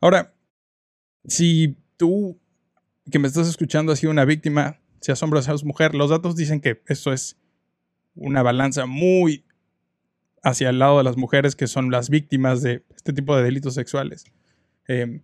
Ahora, 0.00 0.34
si 1.26 1.76
tú 1.98 2.40
que 3.10 3.18
me 3.18 3.28
estás 3.28 3.46
escuchando 3.46 3.92
ha 3.92 3.96
sido 3.96 4.10
una 4.10 4.24
víctima, 4.24 4.80
seas 5.00 5.22
hombre 5.22 5.40
o 5.40 5.66
mujer, 5.66 5.94
los 5.94 6.08
datos 6.08 6.34
dicen 6.34 6.62
que 6.62 6.82
eso 6.86 7.12
es 7.12 7.36
una 8.16 8.42
balanza 8.42 8.86
muy 8.86 9.44
hacia 10.42 10.70
el 10.70 10.78
lado 10.78 10.98
de 10.98 11.04
las 11.04 11.16
mujeres 11.16 11.56
que 11.56 11.66
son 11.66 11.90
las 11.90 12.08
víctimas 12.08 12.62
de 12.62 12.84
este 12.94 13.12
tipo 13.12 13.36
de 13.36 13.42
delitos 13.42 13.74
sexuales. 13.74 14.24
Em, 14.86 15.22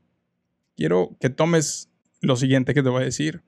quiero 0.76 1.16
que 1.20 1.30
tomes 1.30 1.90
lo 2.20 2.36
siguiente 2.36 2.74
que 2.74 2.82
te 2.82 2.88
voy 2.88 3.02
a 3.02 3.06
decir. 3.06 3.42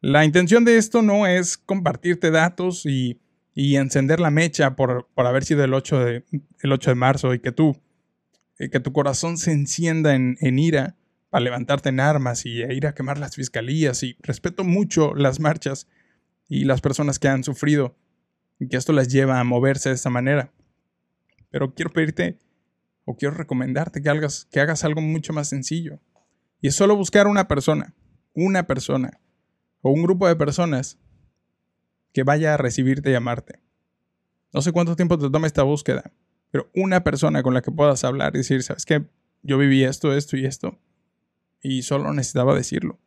La 0.00 0.24
intención 0.24 0.64
de 0.64 0.78
esto 0.78 1.02
no 1.02 1.26
es 1.26 1.56
compartirte 1.58 2.30
datos 2.30 2.86
y, 2.86 3.18
encender 3.54 4.18
la 4.18 4.30
mecha 4.30 4.74
por, 4.74 5.08
haber 5.16 5.44
sido 5.44 5.62
el 5.62 5.74
8 5.74 5.98
de, 6.04 6.24
el 6.60 6.72
8 6.72 6.90
de 6.90 6.94
marzo 6.94 7.34
y 7.34 7.38
que 7.38 7.52
tú, 7.52 7.76
eh, 8.58 8.70
que 8.70 8.80
tu 8.80 8.92
corazón 8.92 9.36
se 9.36 9.52
encienda 9.52 10.14
en, 10.14 10.38
en 10.40 10.58
ira 10.58 10.96
para 11.28 11.44
levantarte 11.44 11.90
en 11.90 12.00
armas 12.00 12.46
y 12.46 12.62
ir 12.62 12.86
a 12.86 12.94
quemar 12.94 13.18
las 13.18 13.36
fiscalías 13.36 14.02
y 14.02 14.16
respeto 14.20 14.64
mucho 14.64 15.14
las 15.14 15.40
marchas 15.40 15.86
y 16.48 16.64
las 16.64 16.80
personas 16.80 17.18
que 17.18 17.28
han 17.28 17.44
sufrido 17.44 17.94
que 18.68 18.76
esto 18.76 18.92
las 18.92 19.08
lleva 19.08 19.40
a 19.40 19.44
moverse 19.44 19.88
de 19.88 19.94
esta 19.94 20.10
manera. 20.10 20.52
Pero 21.50 21.74
quiero 21.74 21.92
pedirte 21.92 22.38
o 23.04 23.16
quiero 23.16 23.34
recomendarte 23.34 24.02
que 24.02 24.08
hagas, 24.08 24.46
que 24.50 24.60
hagas 24.60 24.84
algo 24.84 25.00
mucho 25.00 25.32
más 25.32 25.48
sencillo. 25.48 26.00
Y 26.60 26.68
es 26.68 26.74
solo 26.74 26.96
buscar 26.96 27.26
una 27.26 27.48
persona, 27.48 27.94
una 28.34 28.66
persona 28.66 29.20
o 29.80 29.90
un 29.90 30.02
grupo 30.02 30.28
de 30.28 30.36
personas 30.36 30.98
que 32.12 32.22
vaya 32.22 32.54
a 32.54 32.56
recibirte 32.56 33.10
y 33.10 33.14
amarte. 33.14 33.60
No 34.52 34.62
sé 34.62 34.72
cuánto 34.72 34.96
tiempo 34.96 35.18
te 35.18 35.30
toma 35.30 35.46
esta 35.46 35.62
búsqueda, 35.62 36.12
pero 36.50 36.70
una 36.74 37.02
persona 37.02 37.42
con 37.42 37.54
la 37.54 37.62
que 37.62 37.72
puedas 37.72 38.04
hablar 38.04 38.34
y 38.34 38.38
decir, 38.38 38.62
¿sabes 38.62 38.84
qué? 38.84 39.04
Yo 39.42 39.58
viví 39.58 39.82
esto, 39.82 40.14
esto 40.14 40.36
y 40.36 40.44
esto 40.44 40.78
y 41.62 41.82
solo 41.82 42.12
necesitaba 42.12 42.54
decirlo. 42.54 42.98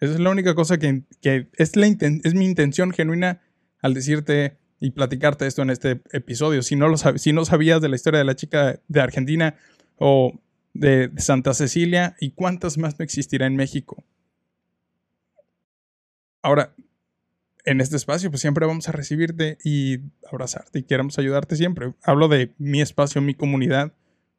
Esa 0.00 0.14
es 0.14 0.20
la 0.20 0.30
única 0.30 0.54
cosa 0.54 0.78
que, 0.78 1.04
es 1.22 2.34
mi 2.34 2.44
intención 2.44 2.90
genuina 2.90 3.40
al 3.82 3.94
decirte 3.94 4.56
y 4.80 4.90
platicarte 4.90 5.46
esto 5.46 5.62
en 5.62 5.70
este 5.70 6.00
episodio. 6.12 6.62
Si 6.62 6.74
no, 6.74 6.88
lo 6.88 6.96
si 6.96 7.32
no 7.32 7.44
sabías 7.44 7.80
de 7.80 7.88
la 7.88 7.96
historia 7.96 8.18
de 8.18 8.24
la 8.24 8.34
chica 8.34 8.80
de 8.88 9.00
Argentina 9.00 9.54
o 9.96 10.40
de, 10.74 11.10
Santa 11.18 11.54
Cecilia 11.54 12.16
y 12.18 12.30
cuántas 12.30 12.78
más 12.78 12.98
no 12.98 13.04
existirá 13.04 13.46
en 13.46 13.56
México. 13.56 14.04
Ahora, 16.42 16.74
en 17.64 17.80
este 17.80 17.96
espacio, 17.96 18.30
pues 18.30 18.40
siempre 18.40 18.66
vamos 18.66 18.88
a 18.88 18.92
recibirte 18.92 19.58
y 19.62 19.98
abrazarte 20.28 20.80
y 20.80 20.82
queremos 20.82 21.18
ayudarte 21.18 21.54
siempre. 21.54 21.94
Hablo 22.02 22.26
de 22.26 22.52
mi 22.58 22.80
espacio, 22.80 23.22
mi 23.22 23.34
comunidad, 23.34 23.92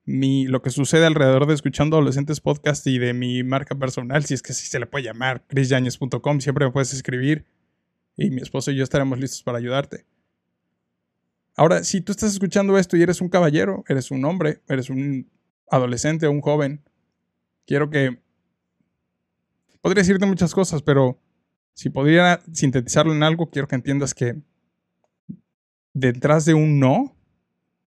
mi, 0.03 0.45
lo 0.45 0.62
que 0.62 0.71
sucede 0.71 1.05
alrededor 1.05 1.45
de 1.47 1.53
escuchando 1.53 1.95
adolescentes 1.95 2.41
podcast 2.41 2.85
y 2.88 3.00
de 3.00 3.13
mi 3.13 3.43
marca 3.43 3.75
personal, 3.75 4.25
si 4.25 4.33
es 4.33 4.41
que 4.41 4.51
así 4.51 4.67
se 4.67 4.79
le 4.79 4.88
puede 4.88 5.05
llamar, 5.05 5.45
chrisyañez.com, 5.47 6.41
siempre 6.41 6.65
me 6.65 6.71
puedes 6.73 6.93
escribir 6.93 7.45
y 8.15 8.29
mi 8.29 8.41
esposo 8.41 8.72
y 8.72 8.75
yo 8.75 8.84
estaremos 8.84 9.20
listos 9.20 9.43
para 9.43 9.58
ayudarte. 9.58 10.05
Ahora, 11.55 11.84
si 11.84 12.01
tú 12.01 12.12
estás 12.12 12.34
escuchando 12.34 12.77
esto 12.77 12.98
y 12.98 13.03
eres 13.03 13.22
un 13.22 13.29
caballero, 13.29 13.84
eres 13.88 14.12
un 14.12 14.25
hombre, 14.25 14.62
eres 14.67 14.89
un 14.89 15.29
adolescente 15.70 16.25
o 16.25 16.32
un 16.32 16.41
joven, 16.41 16.84
quiero 17.65 17.89
que... 17.89 18.20
Podría 19.82 20.01
decirte 20.01 20.25
muchas 20.25 20.53
cosas, 20.53 20.82
pero 20.82 21.20
si 21.74 21.89
podría 21.89 22.41
sintetizarlo 22.51 23.13
en 23.13 23.22
algo, 23.22 23.50
quiero 23.50 23.67
que 23.67 23.75
entiendas 23.75 24.13
que 24.13 24.41
detrás 25.93 26.46
de 26.46 26.53
un 26.53 26.79
no, 26.79 27.15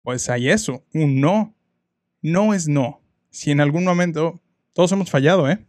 pues 0.03 0.29
hay 0.29 0.51
eso, 0.51 0.85
un 0.93 1.21
no 1.21 1.55
no 2.23 2.55
es 2.55 2.69
no. 2.69 3.01
Si 3.31 3.51
en 3.51 3.61
algún 3.61 3.85
momento, 3.85 4.41
todos 4.73 4.93
hemos 4.93 5.11
fallado, 5.11 5.49
¿eh? 5.49 5.65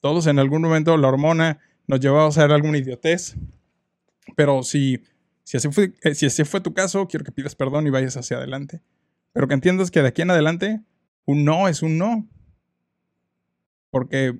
Todos 0.00 0.26
en 0.26 0.38
algún 0.38 0.62
momento 0.62 0.96
la 0.96 1.08
hormona 1.08 1.58
nos 1.86 2.00
llevó 2.00 2.20
a 2.20 2.28
hacer 2.28 2.50
alguna 2.50 2.78
idiotez. 2.78 3.36
Pero 4.36 4.62
si, 4.62 5.02
si, 5.42 5.56
así 5.56 5.68
fue, 5.70 5.92
eh, 6.02 6.14
si 6.14 6.26
ese 6.26 6.44
fue 6.44 6.60
tu 6.60 6.72
caso, 6.72 7.06
quiero 7.06 7.24
que 7.24 7.32
pidas 7.32 7.54
perdón 7.54 7.86
y 7.86 7.90
vayas 7.90 8.16
hacia 8.16 8.38
adelante. 8.38 8.80
Pero 9.32 9.48
que 9.48 9.54
entiendas 9.54 9.90
que 9.90 10.02
de 10.02 10.08
aquí 10.08 10.22
en 10.22 10.30
adelante, 10.30 10.80
un 11.24 11.44
no 11.44 11.68
es 11.68 11.82
un 11.82 11.98
no. 11.98 12.28
Porque 13.90 14.38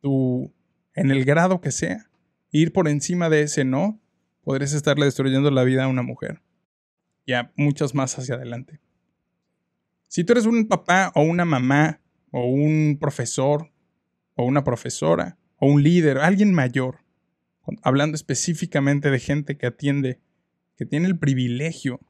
tú, 0.00 0.52
en 0.94 1.10
el 1.10 1.24
grado 1.24 1.60
que 1.60 1.70
sea, 1.70 2.10
ir 2.50 2.72
por 2.72 2.88
encima 2.88 3.28
de 3.28 3.42
ese 3.42 3.64
no, 3.64 4.00
podrías 4.42 4.72
estarle 4.72 5.04
destruyendo 5.04 5.50
la 5.50 5.64
vida 5.64 5.84
a 5.84 5.88
una 5.88 6.02
mujer. 6.02 6.42
Y 7.26 7.32
a 7.34 7.52
muchas 7.56 7.94
más 7.94 8.18
hacia 8.18 8.34
adelante. 8.34 8.80
Si 10.08 10.24
tú 10.24 10.32
eres 10.32 10.46
un 10.46 10.66
papá 10.66 11.12
o 11.14 11.22
una 11.22 11.44
mamá 11.44 12.00
o 12.32 12.46
un 12.46 12.98
profesor 13.00 13.70
o 14.34 14.44
una 14.44 14.64
profesora 14.64 15.38
o 15.60 15.66
un 15.66 15.82
líder, 15.82 16.18
alguien 16.18 16.52
mayor, 16.52 16.98
hablando 17.82 18.16
específicamente 18.16 19.10
de 19.10 19.20
gente 19.20 19.56
que 19.56 19.66
atiende, 19.66 20.18
que 20.76 20.86
tiene 20.86 21.06
el 21.06 21.18
privilegio 21.18 22.00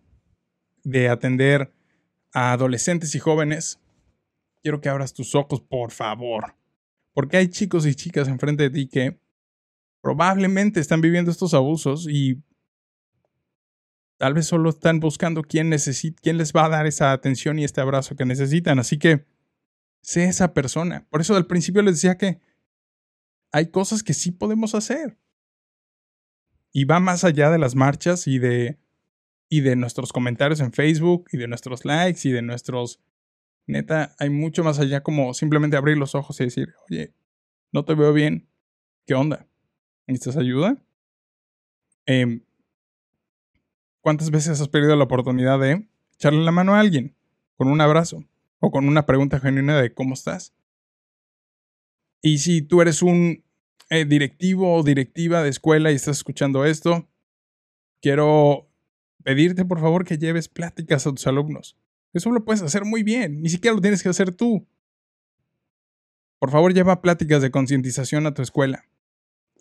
de 0.82 1.10
atender 1.10 1.72
a 2.32 2.52
adolescentes 2.52 3.14
y 3.14 3.18
jóvenes, 3.18 3.78
quiero 4.62 4.80
que 4.80 4.88
abras 4.88 5.12
tus 5.12 5.34
ojos, 5.34 5.60
por 5.60 5.90
favor. 5.90 6.54
Porque 7.12 7.36
hay 7.36 7.48
chicos 7.48 7.86
y 7.86 7.94
chicas 7.94 8.28
enfrente 8.28 8.62
de 8.62 8.70
ti 8.70 8.88
que 8.88 9.20
probablemente 10.00 10.80
están 10.80 11.02
viviendo 11.02 11.30
estos 11.30 11.52
abusos 11.52 12.06
y 12.08 12.42
Tal 14.20 14.34
vez 14.34 14.48
solo 14.48 14.68
están 14.68 15.00
buscando 15.00 15.40
quién, 15.42 15.74
quién 16.20 16.36
les 16.36 16.52
va 16.52 16.66
a 16.66 16.68
dar 16.68 16.86
esa 16.86 17.12
atención 17.12 17.58
y 17.58 17.64
este 17.64 17.80
abrazo 17.80 18.16
que 18.16 18.26
necesitan. 18.26 18.78
Así 18.78 18.98
que 18.98 19.24
sé 20.02 20.24
esa 20.24 20.52
persona. 20.52 21.06
Por 21.08 21.22
eso 21.22 21.34
al 21.36 21.46
principio 21.46 21.80
les 21.80 21.94
decía 21.94 22.18
que 22.18 22.38
hay 23.52 23.70
cosas 23.70 24.02
que 24.02 24.14
sí 24.14 24.32
podemos 24.32 24.74
hacer. 24.74 25.18
Y 26.72 26.84
va 26.84 27.00
más 27.00 27.24
allá 27.24 27.50
de 27.50 27.58
las 27.58 27.74
marchas 27.74 28.26
y 28.26 28.38
de, 28.38 28.78
y 29.48 29.60
de 29.60 29.76
nuestros 29.76 30.12
comentarios 30.12 30.60
en 30.60 30.72
Facebook 30.72 31.28
y 31.32 31.36
de 31.36 31.48
nuestros 31.48 31.84
likes 31.84 32.28
y 32.28 32.32
de 32.32 32.42
nuestros... 32.42 33.00
Neta, 33.66 34.16
hay 34.18 34.30
mucho 34.30 34.64
más 34.64 34.80
allá 34.80 35.02
como 35.02 35.32
simplemente 35.34 35.76
abrir 35.76 35.96
los 35.96 36.14
ojos 36.14 36.40
y 36.40 36.44
decir, 36.44 36.74
oye, 36.88 37.14
no 37.72 37.84
te 37.84 37.94
veo 37.94 38.12
bien. 38.12 38.48
¿Qué 39.06 39.14
onda? 39.14 39.46
¿Necesitas 40.06 40.36
ayuda? 40.36 40.76
Eh, 42.06 42.40
¿Cuántas 44.00 44.30
veces 44.30 44.60
has 44.60 44.68
perdido 44.68 44.96
la 44.96 45.04
oportunidad 45.04 45.60
de 45.60 45.86
echarle 46.14 46.42
la 46.42 46.50
mano 46.50 46.74
a 46.74 46.80
alguien 46.80 47.14
con 47.56 47.68
un 47.68 47.80
abrazo 47.80 48.24
o 48.58 48.70
con 48.70 48.88
una 48.88 49.06
pregunta 49.06 49.38
genuina 49.38 49.80
de 49.80 49.92
cómo 49.92 50.14
estás? 50.14 50.54
Y 52.22 52.38
si 52.38 52.62
tú 52.62 52.82
eres 52.82 53.02
un 53.02 53.44
eh, 53.88 54.04
directivo 54.04 54.74
o 54.74 54.82
directiva 54.82 55.42
de 55.42 55.50
escuela 55.50 55.90
y 55.90 55.96
estás 55.96 56.18
escuchando 56.18 56.64
esto, 56.64 57.08
quiero 58.00 58.68
pedirte 59.24 59.64
por 59.64 59.80
favor 59.80 60.04
que 60.04 60.18
lleves 60.18 60.48
pláticas 60.48 61.06
a 61.06 61.10
tus 61.10 61.26
alumnos. 61.26 61.76
Eso 62.12 62.30
lo 62.30 62.44
puedes 62.44 62.62
hacer 62.62 62.84
muy 62.84 63.02
bien, 63.02 63.40
ni 63.42 63.48
siquiera 63.48 63.74
lo 63.74 63.80
tienes 63.80 64.02
que 64.02 64.08
hacer 64.08 64.34
tú. 64.34 64.66
Por 66.38 66.50
favor, 66.50 66.72
lleva 66.72 67.02
pláticas 67.02 67.42
de 67.42 67.50
concientización 67.50 68.26
a 68.26 68.34
tu 68.34 68.42
escuela. 68.42 68.86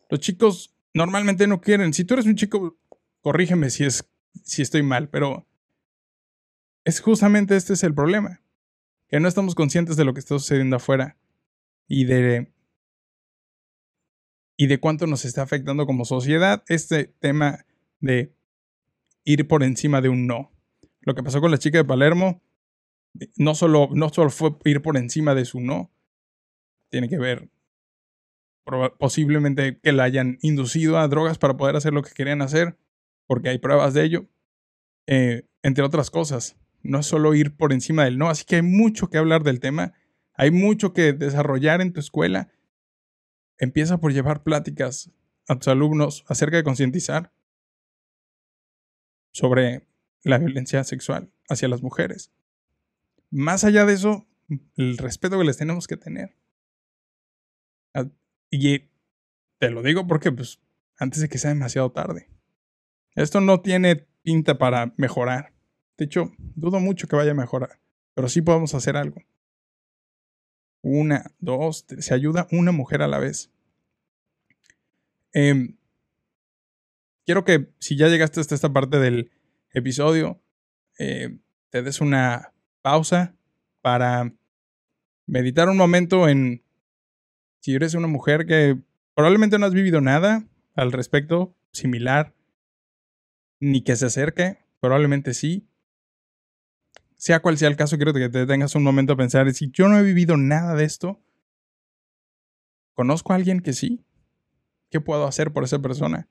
Los 0.09 0.21
chicos 0.21 0.73
normalmente 0.93 1.45
no 1.45 1.61
quieren. 1.61 1.93
Si 1.93 2.05
tú 2.05 2.13
eres 2.13 2.25
un 2.25 2.35
chico, 2.35 2.77
corrígeme 3.21 3.69
si, 3.69 3.83
es, 3.83 4.09
si 4.43 4.61
estoy 4.61 4.81
mal, 4.81 5.09
pero 5.09 5.45
es 6.85 7.01
justamente 7.01 7.55
este 7.55 7.73
es 7.73 7.83
el 7.83 7.93
problema. 7.93 8.41
Que 9.09 9.19
no 9.19 9.27
estamos 9.27 9.55
conscientes 9.55 9.97
de 9.97 10.05
lo 10.05 10.13
que 10.13 10.19
está 10.19 10.37
sucediendo 10.39 10.77
afuera 10.77 11.17
y 11.89 12.05
de 12.05 12.53
y 14.55 14.67
de 14.67 14.79
cuánto 14.79 15.08
nos 15.08 15.25
está 15.25 15.41
afectando 15.41 15.86
como 15.86 16.05
sociedad 16.05 16.63
este 16.67 17.05
tema 17.05 17.65
de 18.00 18.34
ir 19.24 19.48
por 19.48 19.63
encima 19.63 20.01
de 20.01 20.10
un 20.10 20.27
no. 20.27 20.51
Lo 21.01 21.15
que 21.15 21.24
pasó 21.24 21.39
con 21.39 21.51
la 21.51 21.58
chica 21.58 21.77
de 21.77 21.86
Palermo 21.86 22.41
no 23.38 23.55
solo, 23.55 23.89
no 23.93 24.10
solo 24.10 24.29
fue 24.29 24.55
ir 24.65 24.81
por 24.81 24.98
encima 24.98 25.34
de 25.34 25.46
su 25.46 25.62
no, 25.62 25.91
tiene 26.89 27.10
que 27.10 27.17
ver 27.17 27.50
posiblemente 29.00 29.79
que 29.79 29.91
la 29.91 30.03
hayan 30.03 30.38
inducido 30.41 31.00
a 31.00 31.08
drogas 31.08 31.39
para 31.39 31.58
poder 31.58 31.75
hacer 31.75 31.93
lo 31.93 32.03
que 32.03 32.12
querían 32.13 32.43
hacer, 32.43 32.77
porque 33.25 33.50
hay 33.50 33.58
pruebas 33.58 33.96
de 33.96 34.03
ello, 34.03 34.27
eh, 35.08 35.48
entre 35.63 35.84
otras 35.84 36.12
cosas. 36.12 36.55
No 36.84 37.00
es 37.00 37.08
solo 37.08 37.34
ir 37.34 37.55
por 37.55 37.74
encima 37.74 38.03
del 38.03 38.19
no, 38.19 38.29
así 38.29 38.46
que 38.46 38.58
hay 38.58 38.62
mucho 38.62 39.10
que 39.10 39.17
hablar 39.17 39.43
del 39.43 39.60
tema, 39.60 39.93
hay 40.39 40.51
mucho 40.51 40.93
que 40.93 41.12
desarrollar 41.12 41.81
en 41.81 41.91
tu 41.91 42.00
escuela 42.00 42.50
Empieza 43.58 43.98
por 43.98 44.13
llevar 44.13 44.41
pláticas 44.41 45.12
a 45.50 45.58
tus 45.58 45.67
alumnos 45.67 46.24
acerca 46.27 46.55
de 46.55 46.63
concientizar 46.63 47.34
sobre 49.31 49.86
la 50.24 50.38
violencia 50.38 50.81
sexual 50.86 51.29
hacia 51.50 51.67
las 51.67 51.84
mujeres. 51.84 52.31
Más 53.29 53.65
allá 53.65 53.86
de 53.86 53.93
eso, 53.93 54.25
el 54.77 54.98
respeto 54.98 55.38
que 55.38 55.43
les 55.43 55.58
tenemos 55.58 55.88
que 55.88 55.98
tener. 55.98 56.38
Ah, 57.93 58.08
y 58.50 58.88
te 59.58 59.69
lo 59.69 59.84
digo 59.84 60.08
porque, 60.08 60.31
pues, 60.31 60.62
antes 60.98 61.19
de 61.19 61.27
que 61.27 61.38
sea 61.38 61.50
demasiado 61.50 61.91
tarde. 61.91 62.29
Esto 63.13 63.41
no 63.41 63.60
tiene 63.60 64.08
pinta 64.24 64.58
para 64.58 64.93
mejorar. 64.96 65.51
De 65.98 66.05
hecho, 66.05 66.31
dudo 66.38 66.79
mucho 66.79 67.10
que 67.10 67.17
vaya 67.17 67.31
a 67.31 67.36
mejorar. 67.36 67.81
Pero 68.13 68.29
sí 68.29 68.41
podemos 68.41 68.74
hacer 68.74 68.96
algo 68.96 69.22
una, 70.81 71.31
dos, 71.39 71.86
se 72.00 72.13
ayuda 72.13 72.48
una 72.51 72.71
mujer 72.71 73.01
a 73.01 73.07
la 73.07 73.19
vez. 73.19 73.51
Em, 75.33 75.77
quiero 77.25 77.43
que 77.43 77.71
si 77.79 77.95
ya 77.95 78.07
llegaste 78.07 78.39
hasta 78.39 78.55
esta 78.55 78.74
parte 78.74 79.00
del 79.00 79.31
episodio, 79.71 80.41
eh, 80.98 81.38
te 81.69 81.83
des 81.83 82.01
una 82.01 82.53
pausa 82.81 83.36
para 83.81 84.33
meditar 85.25 85.69
un 85.69 85.77
momento 85.77 86.27
en 86.27 86.63
si 87.59 87.75
eres 87.75 87.93
una 87.93 88.07
mujer 88.07 88.45
que 88.45 88.77
probablemente 89.13 89.59
no 89.59 89.65
has 89.65 89.74
vivido 89.74 90.01
nada 90.01 90.48
al 90.75 90.91
respecto 90.91 91.55
similar, 91.71 92.33
ni 93.59 93.81
que 93.83 93.95
se 93.95 94.07
acerque, 94.07 94.57
probablemente 94.79 95.33
sí, 95.33 95.68
sea 97.19 97.41
cual 97.41 97.57
sea 97.57 97.67
el 97.67 97.75
caso, 97.75 97.97
quiero 97.97 98.13
que 98.13 98.29
te 98.29 98.45
tengas 98.45 98.75
un 98.75 98.83
momento 98.83 99.11
a 99.11 99.17
pensar, 99.17 99.53
si 99.53 99.69
yo 99.71 99.89
no 99.89 99.99
he 99.99 100.03
vivido 100.03 100.38
nada 100.38 100.73
de 100.73 100.85
esto, 100.85 101.21
¿conozco 102.93 103.33
a 103.33 103.35
alguien 103.35 103.59
que 103.59 103.73
sí? 103.73 104.05
¿Qué 104.89 105.01
puedo 105.01 105.27
hacer 105.27 105.51
por 105.51 105.65
esa 105.65 105.79
persona? 105.79 106.29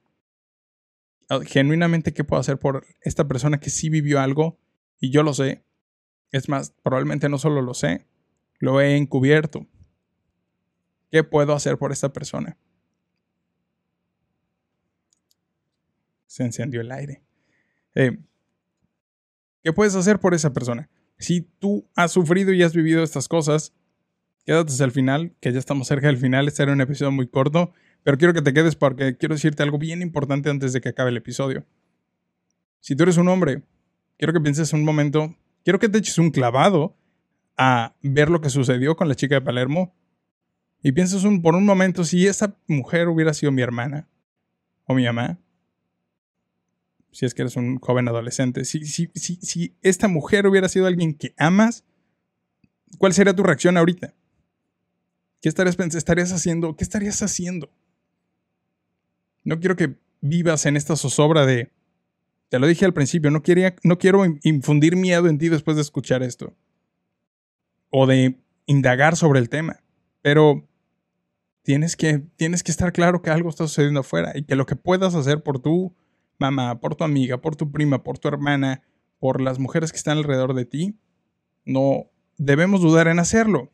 Ah, 1.29 1.41
genuinamente, 1.45 2.15
¿qué 2.15 2.25
puedo 2.25 2.41
hacer 2.41 2.59
por 2.59 2.87
esta 3.03 3.29
persona 3.29 3.61
que 3.61 3.69
sí 3.69 3.91
vivió 3.91 4.19
algo 4.19 4.59
y 4.99 5.11
yo 5.11 5.23
lo 5.23 5.35
sé? 5.35 5.63
Es 6.33 6.49
más, 6.49 6.71
probablemente 6.83 7.29
no 7.29 7.37
solo 7.37 7.61
lo 7.61 7.75
sé, 7.75 8.07
lo 8.59 8.81
he 8.81 8.97
encubierto. 8.97 9.67
¿Qué 11.11 11.23
puedo 11.23 11.53
hacer 11.53 11.77
por 11.77 11.93
esta 11.93 12.15
persona? 12.15 12.57
Se 16.27 16.45
encendió 16.45 16.81
el 16.81 16.91
aire. 16.93 17.23
Eh, 17.95 18.19
¿Qué 19.69 19.75
puedes 19.75 19.95
hacer 19.97 20.19
por 20.19 20.33
esa 20.33 20.55
persona? 20.55 20.89
Si 21.19 21.43
tú 21.43 21.87
has 21.95 22.11
sufrido 22.11 22.55
y 22.55 22.63
has 22.63 22.75
vivido 22.75 23.03
estas 23.03 23.29
cosas, 23.29 23.75
quédate 24.47 24.73
hasta 24.73 24.87
el 24.87 24.93
final, 24.93 25.35
que 25.41 25.53
ya 25.53 25.59
estamos 25.59 25.89
cerca 25.89 26.07
del 26.07 26.17
final. 26.17 26.49
Este 26.49 26.63
era 26.63 26.73
un 26.73 26.81
episodio 26.81 27.13
muy 27.13 27.29
corto, 27.29 27.75
pero 28.03 28.17
quiero 28.17 28.33
que 28.33 28.41
te 28.41 28.55
quedes 28.55 28.77
porque 28.77 29.19
quiero 29.19 29.35
decirte 29.35 29.63
algo 29.63 29.77
bien 29.77 30.01
importante 30.01 30.49
antes 30.49 30.73
de 30.73 30.81
que 30.81 30.89
acabe 30.89 31.11
el 31.11 31.19
episodio. 31.19 31.67
Si 32.81 32.97
tú 32.97 33.03
eres 33.03 33.19
un 33.19 33.29
hombre, 33.29 33.61
quiero 34.17 34.33
que 34.33 34.41
pienses 34.41 34.73
un 34.73 34.85
momento, 34.85 35.37
quiero 35.65 35.79
que 35.79 35.91
te 35.91 35.99
eches 35.99 36.17
un 36.17 36.31
clavado 36.31 36.97
a 37.59 37.95
ver 38.01 38.31
lo 38.31 38.41
que 38.41 38.49
sucedió 38.49 38.97
con 38.97 39.07
la 39.07 39.17
chica 39.17 39.35
de 39.35 39.43
Palermo 39.43 39.95
y 40.83 40.93
pienses 40.93 41.25
un, 41.25 41.43
por 41.43 41.55
un 41.55 41.67
momento 41.67 42.05
si 42.05 42.27
esa 42.27 42.57
mujer 42.69 43.09
hubiera 43.09 43.35
sido 43.35 43.53
mi 43.53 43.61
hermana 43.61 44.09
o 44.85 44.95
mi 44.95 45.05
mamá 45.05 45.39
si 47.13 47.27
es 47.27 47.35
que 47.35 47.43
eres 47.43 47.57
un 47.57 47.79
joven 47.79 48.09
adolescente, 48.09 48.65
si, 48.65 48.85
si, 48.85 49.11
si, 49.15 49.37
si 49.37 49.75
esta 49.83 50.09
mujer 50.09 50.47
hubiera 50.47 50.69
sido 50.69 50.87
alguien 50.87 51.15
que 51.15 51.35
amas, 51.37 51.85
¿cuál 52.99 53.13
sería 53.13 53.35
tu 53.35 53.43
reacción 53.43 53.77
ahorita? 53.77 54.15
¿Qué 55.41 55.49
estarías, 55.49 56.33
haciendo? 56.33 56.77
¿Qué 56.77 56.85
estarías 56.85 57.23
haciendo? 57.23 57.71
No 59.45 59.61
quiero 59.61 59.77
que 59.77 59.97
vivas 60.21 60.67
en 60.67 60.77
esta 60.77 60.97
zozobra 60.97 61.47
de, 61.47 61.71
te 62.49 62.59
lo 62.59 62.67
dije 62.67 62.85
al 62.85 62.93
principio, 62.93 63.31
no, 63.31 63.43
quería, 63.43 63.77
no 63.85 63.99
quiero 63.99 64.25
infundir 64.43 64.97
miedo 64.97 65.29
en 65.29 65.39
ti 65.39 65.49
después 65.49 65.77
de 65.77 65.83
escuchar 65.83 66.23
esto. 66.23 66.57
O 67.91 68.07
de 68.07 68.37
indagar 68.67 69.17
sobre 69.17 69.39
el 69.39 69.49
tema. 69.49 69.81
Pero 70.23 70.69
tienes 71.63 71.97
que, 71.97 72.19
tienes 72.37 72.63
que 72.63 72.73
estar 72.73 72.93
claro 72.93 73.23
que 73.23 73.31
algo 73.31 73.49
está 73.49 73.67
sucediendo 73.67 74.01
afuera 74.01 74.33
y 74.35 74.43
que 74.43 74.57
lo 74.57 74.67
que 74.67 74.77
puedas 74.77 75.15
hacer 75.15 75.43
por 75.43 75.61
tú 75.61 75.95
mamá, 76.39 76.81
por 76.81 76.95
tu 76.95 77.05
amiga, 77.05 77.41
por 77.41 77.57
tu 77.57 77.71
prima, 77.71 78.03
por 78.03 78.19
tu 78.19 78.29
hermana, 78.29 78.83
por 79.19 79.41
las 79.41 79.59
mujeres 79.59 79.91
que 79.91 79.99
están 79.99 80.19
alrededor 80.19 80.55
de 80.55 80.65
ti, 80.65 80.99
no 81.65 82.11
debemos 82.37 82.81
dudar 82.81 83.09
en 83.09 83.19
hacerlo. 83.19 83.71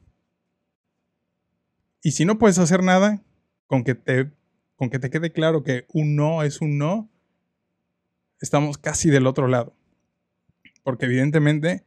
Y 2.02 2.12
si 2.12 2.24
no 2.24 2.38
puedes 2.38 2.58
hacer 2.58 2.82
nada, 2.82 3.22
con 3.66 3.84
que 3.84 3.94
te, 3.94 4.32
con 4.76 4.90
que 4.90 4.98
te 4.98 5.10
quede 5.10 5.32
claro 5.32 5.62
que 5.62 5.86
un 5.92 6.16
no 6.16 6.42
es 6.42 6.60
un 6.60 6.78
no, 6.78 7.10
estamos 8.40 8.78
casi 8.78 9.10
del 9.10 9.26
otro 9.26 9.48
lado. 9.48 9.74
Porque 10.82 11.06
evidentemente 11.06 11.84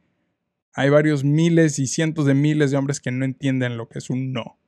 hay 0.72 0.90
varios 0.90 1.24
miles 1.24 1.78
y 1.78 1.86
cientos 1.86 2.26
de 2.26 2.34
miles 2.34 2.70
de 2.70 2.76
hombres 2.76 3.00
que 3.00 3.10
no 3.10 3.24
entienden 3.24 3.76
lo 3.76 3.88
que 3.88 3.98
es 3.98 4.10
un 4.10 4.32
no. 4.32 4.58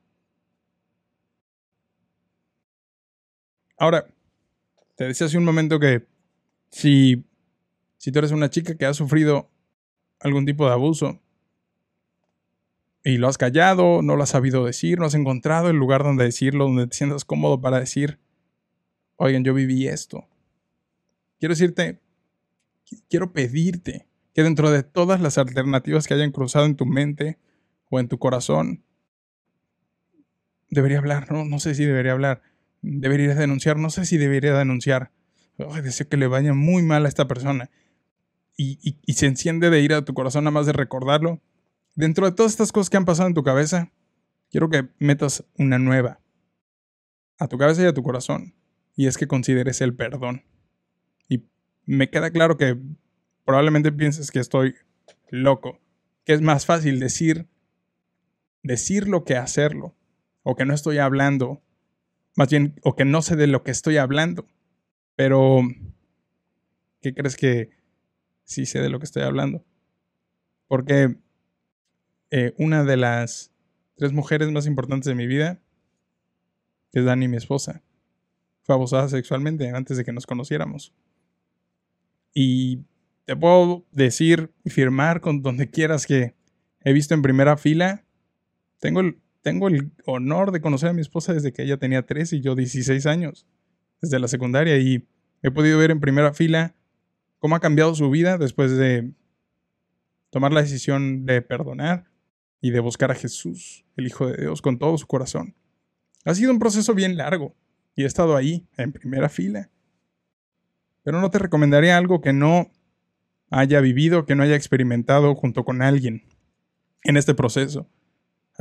Ahora, 3.77 4.05
te 5.01 5.07
decía 5.07 5.25
hace 5.25 5.39
un 5.39 5.45
momento 5.45 5.79
que 5.79 6.05
si, 6.69 7.25
si 7.97 8.11
tú 8.11 8.19
eres 8.19 8.29
una 8.29 8.51
chica 8.51 8.75
que 8.75 8.85
ha 8.85 8.93
sufrido 8.93 9.49
algún 10.19 10.45
tipo 10.45 10.67
de 10.67 10.73
abuso 10.73 11.19
y 13.03 13.17
lo 13.17 13.27
has 13.27 13.39
callado, 13.39 14.03
no 14.03 14.15
lo 14.15 14.21
has 14.21 14.29
sabido 14.29 14.63
decir, 14.63 14.99
no 14.99 15.07
has 15.07 15.15
encontrado 15.15 15.71
el 15.71 15.77
lugar 15.77 16.03
donde 16.03 16.25
decirlo, 16.25 16.65
donde 16.65 16.85
te 16.85 16.95
sientas 16.95 17.25
cómodo 17.25 17.59
para 17.59 17.79
decir, 17.79 18.19
oigan, 19.15 19.43
yo 19.43 19.55
viví 19.55 19.87
esto. 19.87 20.27
Quiero 21.39 21.53
decirte, 21.53 21.99
quiero 23.09 23.33
pedirte 23.33 24.05
que 24.35 24.43
dentro 24.43 24.69
de 24.69 24.83
todas 24.83 25.19
las 25.19 25.39
alternativas 25.39 26.07
que 26.07 26.13
hayan 26.13 26.31
cruzado 26.31 26.67
en 26.67 26.75
tu 26.75 26.85
mente 26.85 27.39
o 27.89 27.99
en 27.99 28.07
tu 28.07 28.19
corazón, 28.19 28.83
debería 30.69 30.99
hablar, 30.99 31.31
no, 31.31 31.43
no 31.43 31.59
sé 31.59 31.73
si 31.73 31.85
debería 31.85 32.11
hablar, 32.11 32.43
deberías 32.81 33.37
denunciar, 33.37 33.77
no 33.77 33.89
sé 33.89 34.05
si 34.05 34.17
debería 34.17 34.53
denunciar. 34.53 35.11
deseo 35.83 36.09
que 36.09 36.17
le 36.17 36.27
vaya 36.27 36.53
muy 36.53 36.83
mal 36.83 37.05
a 37.05 37.09
esta 37.09 37.27
persona. 37.27 37.69
Y, 38.57 38.97
y, 39.05 39.13
se 39.13 39.25
enciende 39.25 39.69
de 39.69 39.81
ira 39.81 39.97
a 39.97 40.05
tu 40.05 40.13
corazón 40.13 40.43
nada 40.43 40.51
más 40.51 40.65
de 40.65 40.73
recordarlo. 40.73 41.41
Dentro 41.95 42.25
de 42.25 42.35
todas 42.35 42.51
estas 42.51 42.71
cosas 42.71 42.89
que 42.89 42.97
han 42.97 43.05
pasado 43.05 43.27
en 43.27 43.33
tu 43.33 43.43
cabeza, 43.43 43.91
quiero 44.51 44.69
que 44.69 44.89
metas 44.99 45.45
una 45.57 45.79
nueva 45.79 46.19
a 47.39 47.47
tu 47.47 47.57
cabeza 47.57 47.81
y 47.81 47.85
a 47.85 47.93
tu 47.93 48.03
corazón. 48.03 48.53
Y 48.95 49.07
es 49.07 49.17
que 49.17 49.27
consideres 49.27 49.81
el 49.81 49.95
perdón. 49.95 50.43
Y 51.27 51.45
me 51.85 52.09
queda 52.09 52.29
claro 52.29 52.55
que 52.57 52.77
probablemente 53.45 53.91
pienses 53.91 54.29
que 54.29 54.39
estoy 54.39 54.75
loco. 55.29 55.79
Que 56.23 56.33
es 56.33 56.41
más 56.41 56.67
fácil 56.67 56.99
decir, 56.99 57.47
decirlo 58.61 59.23
que 59.23 59.37
hacerlo. 59.37 59.95
O 60.43 60.55
que 60.55 60.65
no 60.65 60.75
estoy 60.75 60.99
hablando 60.99 61.63
más 62.35 62.49
bien, 62.49 62.79
o 62.83 62.95
que 62.95 63.05
no 63.05 63.21
sé 63.21 63.35
de 63.35 63.47
lo 63.47 63.63
que 63.63 63.71
estoy 63.71 63.97
hablando. 63.97 64.47
Pero, 65.15 65.61
¿qué 67.01 67.13
crees 67.13 67.35
que 67.35 67.69
sí 68.43 68.65
sé 68.65 68.79
de 68.79 68.89
lo 68.89 68.99
que 68.99 69.05
estoy 69.05 69.23
hablando? 69.23 69.63
Porque 70.67 71.15
eh, 72.29 72.53
una 72.57 72.83
de 72.83 72.97
las 72.97 73.51
tres 73.95 74.13
mujeres 74.13 74.51
más 74.51 74.65
importantes 74.65 75.05
de 75.05 75.15
mi 75.15 75.27
vida 75.27 75.59
que 76.91 76.99
es 76.99 77.05
Dani, 77.05 77.27
mi 77.27 77.37
esposa. 77.37 77.81
Fue 78.63 78.75
abusada 78.75 79.07
sexualmente 79.09 79.69
antes 79.69 79.97
de 79.97 80.03
que 80.03 80.11
nos 80.11 80.25
conociéramos. 80.25 80.93
Y 82.33 82.83
te 83.25 83.35
puedo 83.35 83.85
decir 83.91 84.51
y 84.63 84.69
firmar 84.69 85.21
con 85.21 85.41
donde 85.41 85.69
quieras 85.69 86.05
que 86.05 86.35
he 86.81 86.93
visto 86.93 87.13
en 87.13 87.21
primera 87.21 87.57
fila. 87.57 88.03
Tengo 88.79 88.99
el, 88.99 89.19
tengo 89.41 89.67
el 89.67 89.91
honor 90.05 90.51
de 90.51 90.61
conocer 90.61 90.89
a 90.89 90.93
mi 90.93 91.01
esposa 91.01 91.33
desde 91.33 91.51
que 91.51 91.63
ella 91.63 91.77
tenía 91.77 92.05
3 92.05 92.33
y 92.33 92.41
yo 92.41 92.55
16 92.55 93.05
años, 93.05 93.47
desde 94.01 94.19
la 94.19 94.27
secundaria, 94.27 94.77
y 94.77 95.07
he 95.41 95.51
podido 95.51 95.77
ver 95.77 95.91
en 95.91 95.99
primera 95.99 96.33
fila 96.33 96.75
cómo 97.39 97.55
ha 97.55 97.59
cambiado 97.59 97.93
su 97.95 98.09
vida 98.09 98.37
después 98.37 98.75
de 98.77 99.11
tomar 100.29 100.53
la 100.53 100.61
decisión 100.61 101.25
de 101.25 101.41
perdonar 101.41 102.05
y 102.61 102.69
de 102.69 102.79
buscar 102.79 103.11
a 103.11 103.15
Jesús, 103.15 103.85
el 103.97 104.07
Hijo 104.07 104.27
de 104.27 104.37
Dios, 104.37 104.61
con 104.61 104.77
todo 104.77 104.97
su 104.97 105.07
corazón. 105.07 105.55
Ha 106.25 106.35
sido 106.35 106.51
un 106.51 106.59
proceso 106.59 106.93
bien 106.93 107.17
largo 107.17 107.55
y 107.95 108.03
he 108.03 108.05
estado 108.05 108.35
ahí, 108.35 108.67
en 108.77 108.91
primera 108.91 109.27
fila. 109.27 109.69
Pero 111.03 111.19
no 111.19 111.31
te 111.31 111.39
recomendaría 111.39 111.97
algo 111.97 112.21
que 112.21 112.31
no 112.31 112.71
haya 113.49 113.81
vivido, 113.81 114.25
que 114.25 114.35
no 114.35 114.43
haya 114.43 114.55
experimentado 114.55 115.33
junto 115.35 115.65
con 115.65 115.81
alguien 115.81 116.23
en 117.03 117.17
este 117.17 117.33
proceso. 117.33 117.89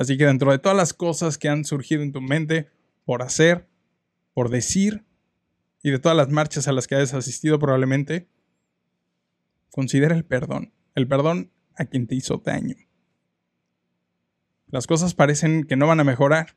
Así 0.01 0.17
que 0.17 0.25
dentro 0.25 0.51
de 0.51 0.59
todas 0.59 0.79
las 0.79 0.95
cosas 0.95 1.37
que 1.37 1.51
han 1.51 1.67
surgido 1.67 2.03
en 2.03 2.11
tu 2.11 2.23
mente 2.23 2.71
por 3.05 3.21
hacer, 3.21 3.69
por 4.33 4.49
decir, 4.49 5.05
y 5.83 5.91
de 5.91 5.99
todas 5.99 6.17
las 6.17 6.31
marchas 6.31 6.67
a 6.69 6.73
las 6.73 6.87
que 6.87 6.95
hayas 6.95 7.13
asistido 7.13 7.59
probablemente, 7.59 8.27
considera 9.71 10.17
el 10.17 10.25
perdón. 10.25 10.73
El 10.95 11.07
perdón 11.07 11.51
a 11.77 11.85
quien 11.85 12.07
te 12.07 12.15
hizo 12.15 12.39
daño. 12.39 12.77
Las 14.69 14.87
cosas 14.87 15.13
parecen 15.13 15.65
que 15.65 15.77
no 15.77 15.87
van 15.87 16.01
a 16.01 16.05
mejorar. 16.05 16.57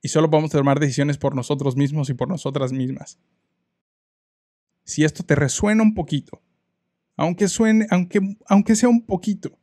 Y 0.00 0.08
solo 0.08 0.30
podemos 0.30 0.50
tomar 0.50 0.80
decisiones 0.80 1.18
por 1.18 1.34
nosotros 1.34 1.76
mismos 1.76 2.08
y 2.08 2.14
por 2.14 2.30
nosotras 2.30 2.72
mismas. 2.72 3.18
Si 4.84 5.04
esto 5.04 5.24
te 5.24 5.34
resuena 5.34 5.82
un 5.82 5.92
poquito, 5.92 6.40
aunque 7.18 7.48
suene, 7.48 7.86
aunque, 7.90 8.38
aunque 8.46 8.76
sea 8.76 8.88
un 8.88 9.04
poquito, 9.04 9.58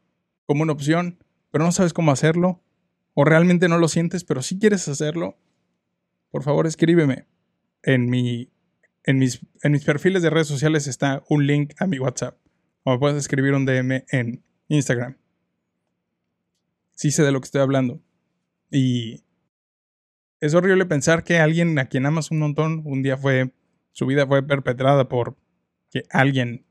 como 0.45 0.61
una 0.61 0.73
opción, 0.73 1.17
pero 1.51 1.63
no 1.63 1.71
sabes 1.71 1.93
cómo 1.93 2.11
hacerlo, 2.11 2.61
o 3.13 3.25
realmente 3.25 3.67
no 3.67 3.77
lo 3.77 3.87
sientes, 3.87 4.23
pero 4.23 4.41
si 4.41 4.57
quieres 4.57 4.87
hacerlo, 4.87 5.37
por 6.31 6.43
favor 6.43 6.65
escríbeme. 6.65 7.27
En, 7.83 8.09
mi, 8.09 8.49
en, 9.03 9.19
mis, 9.19 9.41
en 9.63 9.73
mis 9.73 9.83
perfiles 9.83 10.21
de 10.21 10.29
redes 10.29 10.47
sociales 10.47 10.87
está 10.87 11.23
un 11.29 11.45
link 11.45 11.73
a 11.79 11.87
mi 11.87 11.99
WhatsApp. 11.99 12.37
O 12.83 12.91
me 12.91 12.99
puedes 12.99 13.17
escribir 13.17 13.53
un 13.53 13.65
DM 13.65 14.05
en 14.09 14.43
Instagram. 14.69 15.17
Sí 16.93 17.11
sé 17.11 17.23
de 17.23 17.31
lo 17.31 17.41
que 17.41 17.45
estoy 17.45 17.61
hablando. 17.61 18.01
Y 18.71 19.23
es 20.39 20.53
horrible 20.53 20.85
pensar 20.85 21.23
que 21.23 21.39
alguien 21.39 21.77
a 21.79 21.85
quien 21.85 22.05
amas 22.05 22.31
un 22.31 22.39
montón, 22.39 22.81
un 22.85 23.03
día 23.03 23.17
fue, 23.17 23.53
su 23.91 24.05
vida 24.05 24.25
fue 24.25 24.41
perpetrada 24.41 25.09
por 25.09 25.35
que 25.89 26.03
alguien 26.09 26.65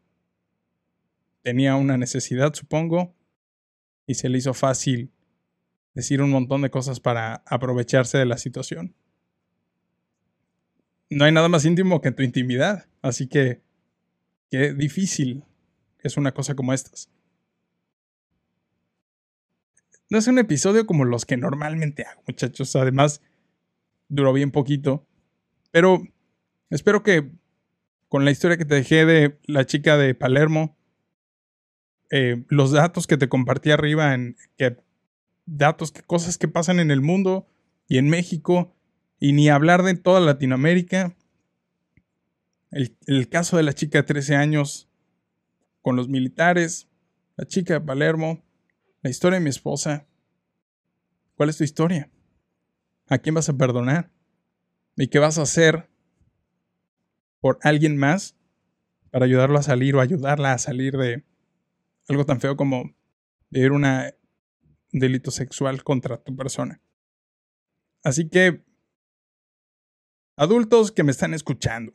tenía 1.43 1.77
una 1.77 1.99
necesidad, 1.99 2.55
supongo, 2.55 3.15
y 4.11 4.15
se 4.15 4.29
le 4.29 4.39
hizo 4.39 4.55
fácil 4.55 5.13
decir 5.95 6.21
un 6.21 6.31
montón 6.31 6.63
de 6.63 6.71
cosas 6.71 6.99
para 6.99 7.45
aprovecharse 7.47 8.19
de 8.19 8.27
la 8.27 8.39
situación. 8.39 8.97
No 11.09 11.25
hay 11.25 11.31
nada 11.31 11.49
más 11.49 11.65
íntimo 11.65 12.01
que 12.01 12.11
tu 12.11 12.25
intimidad, 12.25 12.89
así 13.03 13.29
que 13.29 13.63
qué 14.51 14.75
difícil 14.75 15.45
es 16.01 16.17
una 16.17 16.35
cosa 16.35 16.57
como 16.57 16.73
estas. 16.73 17.09
No 20.09 20.19
es 20.19 20.27
un 20.27 20.41
episodio 20.41 20.87
como 20.87 21.05
los 21.05 21.25
que 21.25 21.37
normalmente 21.37 22.03
hago, 22.03 22.25
muchachos. 22.27 22.75
Además, 22.75 23.23
duró 24.09 24.33
bien 24.33 24.51
poquito. 24.51 25.07
Pero 25.71 26.03
espero 26.69 27.05
que 27.05 27.31
con 28.09 28.25
la 28.25 28.33
historia 28.33 28.57
que 28.57 28.65
te 28.65 28.75
dejé 28.75 29.07
de 29.07 29.39
la 29.45 29.67
chica 29.67 29.97
de 29.97 30.17
Palermo 30.17 30.77
eh, 32.11 32.45
los 32.49 32.73
datos 32.73 33.07
que 33.07 33.17
te 33.17 33.29
compartí 33.29 33.71
arriba, 33.71 34.15
en 34.15 34.37
datos, 35.47 35.93
cosas 36.07 36.39
que 36.39 36.49
pasan 36.49 36.81
en 36.81 36.91
el 36.91 37.01
mundo 37.01 37.47
y 37.89 37.99
en 37.99 38.09
México, 38.09 38.75
y 39.19 39.33
ni 39.33 39.49
hablar 39.49 39.83
de 39.83 39.95
toda 39.95 40.21
Latinoamérica. 40.21 41.17
El, 42.71 42.97
el 43.07 43.29
caso 43.29 43.57
de 43.57 43.63
la 43.63 43.73
chica 43.73 43.99
de 43.99 44.05
13 44.05 44.37
años 44.37 44.89
con 45.83 45.97
los 45.97 46.09
militares, 46.09 46.89
la 47.37 47.47
chica 47.47 47.75
de 47.75 47.81
Palermo, 47.81 48.43
la 49.03 49.11
historia 49.11 49.39
de 49.39 49.45
mi 49.45 49.51
esposa. 49.51 50.07
¿Cuál 51.35 51.49
es 51.49 51.59
tu 51.59 51.65
historia? 51.65 52.11
¿A 53.09 53.19
quién 53.19 53.35
vas 53.35 53.49
a 53.49 53.57
perdonar? 53.57 54.11
¿Y 54.97 55.09
qué 55.09 55.19
vas 55.19 55.39
a 55.39 55.43
hacer 55.43 55.89
por 57.41 57.59
alguien 57.63 57.97
más 57.97 58.37
para 59.11 59.25
ayudarlo 59.25 59.59
a 59.59 59.63
salir 59.63 59.97
o 59.97 60.01
ayudarla 60.01 60.53
a 60.53 60.59
salir 60.59 60.97
de, 60.97 61.25
algo 62.09 62.25
tan 62.25 62.41
feo 62.41 62.57
como 62.57 62.95
de 63.51 63.71
un 63.71 63.85
delito 64.93 65.31
sexual 65.31 65.83
contra 65.85 66.23
tu 66.23 66.35
persona. 66.37 66.81
Así 68.03 68.29
que, 68.29 68.65
adultos 70.37 70.93
que 70.93 71.05
me 71.05 71.11
están 71.11 71.35
escuchando, 71.35 71.93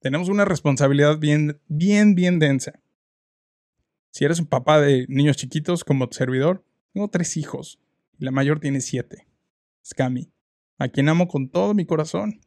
tenemos 0.00 0.28
una 0.28 0.44
responsabilidad 0.44 1.18
bien, 1.18 1.60
bien, 1.68 2.14
bien 2.14 2.38
densa. 2.38 2.80
Si 4.10 4.24
eres 4.24 4.40
un 4.40 4.46
papá 4.46 4.80
de 4.80 5.06
niños 5.08 5.36
chiquitos 5.36 5.84
como 5.84 6.08
tu 6.08 6.16
servidor, 6.16 6.64
tengo 6.92 7.08
tres 7.08 7.36
hijos 7.36 7.80
y 8.18 8.24
la 8.24 8.30
mayor 8.30 8.60
tiene 8.60 8.80
siete. 8.80 9.26
Scami, 9.84 10.30
a 10.78 10.88
quien 10.88 11.08
amo 11.08 11.28
con 11.28 11.48
todo 11.48 11.72
mi 11.74 11.86
corazón. 11.86 12.40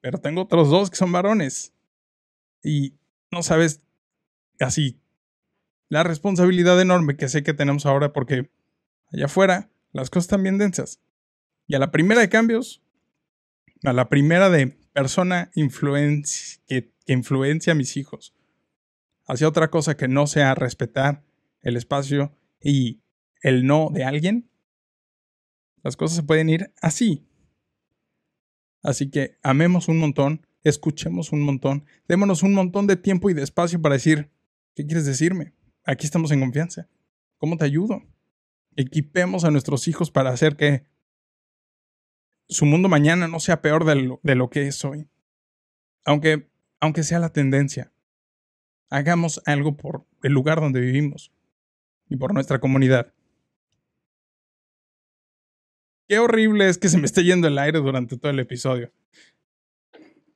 Pero 0.00 0.18
tengo 0.18 0.42
otros 0.42 0.70
dos 0.70 0.90
que 0.90 0.96
son 0.96 1.12
varones. 1.12 1.74
Y 2.64 2.94
no 3.30 3.42
sabes 3.42 3.82
así 4.58 5.01
la 5.92 6.04
responsabilidad 6.04 6.80
enorme 6.80 7.18
que 7.18 7.28
sé 7.28 7.42
que 7.42 7.52
tenemos 7.52 7.84
ahora 7.84 8.14
porque 8.14 8.50
allá 9.12 9.26
afuera 9.26 9.70
las 9.92 10.08
cosas 10.08 10.24
están 10.24 10.42
bien 10.42 10.56
densas. 10.56 11.02
Y 11.66 11.74
a 11.74 11.78
la 11.78 11.90
primera 11.90 12.22
de 12.22 12.30
cambios, 12.30 12.82
a 13.84 13.92
la 13.92 14.08
primera 14.08 14.48
de 14.48 14.68
persona 14.94 15.50
que, 15.52 16.92
que 17.04 17.12
influencia 17.12 17.74
a 17.74 17.76
mis 17.76 17.98
hijos 17.98 18.34
hacia 19.26 19.46
otra 19.46 19.68
cosa 19.68 19.94
que 19.94 20.08
no 20.08 20.26
sea 20.26 20.54
respetar 20.54 21.24
el 21.60 21.76
espacio 21.76 22.34
y 22.58 23.02
el 23.42 23.66
no 23.66 23.90
de 23.92 24.04
alguien, 24.04 24.48
las 25.82 25.98
cosas 25.98 26.16
se 26.16 26.22
pueden 26.22 26.48
ir 26.48 26.72
así. 26.80 27.28
Así 28.82 29.10
que 29.10 29.36
amemos 29.42 29.88
un 29.88 29.98
montón, 29.98 30.46
escuchemos 30.64 31.32
un 31.32 31.42
montón, 31.42 31.84
démonos 32.08 32.42
un 32.42 32.54
montón 32.54 32.86
de 32.86 32.96
tiempo 32.96 33.28
y 33.28 33.34
de 33.34 33.42
espacio 33.42 33.82
para 33.82 33.96
decir, 33.96 34.30
¿qué 34.74 34.86
quieres 34.86 35.04
decirme? 35.04 35.52
Aquí 35.84 36.06
estamos 36.06 36.30
en 36.30 36.40
confianza. 36.40 36.88
¿Cómo 37.38 37.56
te 37.56 37.64
ayudo? 37.64 38.02
Equipemos 38.76 39.44
a 39.44 39.50
nuestros 39.50 39.88
hijos 39.88 40.10
para 40.10 40.30
hacer 40.30 40.56
que 40.56 40.86
su 42.48 42.66
mundo 42.66 42.88
mañana 42.88 43.28
no 43.28 43.40
sea 43.40 43.62
peor 43.62 43.84
de 43.84 43.96
lo, 43.96 44.20
de 44.22 44.34
lo 44.34 44.50
que 44.50 44.66
es 44.66 44.84
hoy. 44.84 45.08
Aunque, 46.04 46.50
aunque 46.80 47.02
sea 47.02 47.18
la 47.18 47.32
tendencia, 47.32 47.92
hagamos 48.90 49.40
algo 49.46 49.76
por 49.76 50.06
el 50.22 50.32
lugar 50.32 50.60
donde 50.60 50.80
vivimos 50.80 51.32
y 52.08 52.16
por 52.16 52.34
nuestra 52.34 52.60
comunidad. 52.60 53.14
Qué 56.08 56.18
horrible 56.18 56.68
es 56.68 56.78
que 56.78 56.88
se 56.88 56.98
me 56.98 57.06
esté 57.06 57.24
yendo 57.24 57.48
el 57.48 57.58
aire 57.58 57.78
durante 57.78 58.18
todo 58.18 58.30
el 58.30 58.38
episodio. 58.38 58.92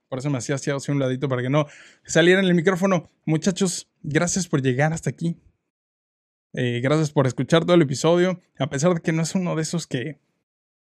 Por 0.09 0.19
eso 0.19 0.31
me 0.31 0.38
hacía 0.38 0.55
hacia 0.55 0.92
un 0.92 1.01
ladito 1.01 1.29
para 1.29 1.42
que 1.42 1.51
no 1.51 1.66
saliera 2.05 2.40
en 2.40 2.47
el 2.47 2.55
micrófono. 2.55 3.11
Muchachos, 3.25 3.90
gracias 4.03 4.47
por 4.47 4.62
llegar 4.62 4.92
hasta 4.92 5.11
aquí. 5.11 5.37
Eh, 6.53 6.81
gracias 6.81 7.11
por 7.11 7.27
escuchar 7.27 7.64
todo 7.64 7.75
el 7.75 7.83
episodio, 7.83 8.40
a 8.59 8.71
pesar 8.71 8.95
de 8.95 9.01
que 9.01 9.12
no 9.12 9.23
es 9.23 9.35
uno 9.35 9.57
de 9.57 9.62
esos 9.62 9.87
que, 9.87 10.19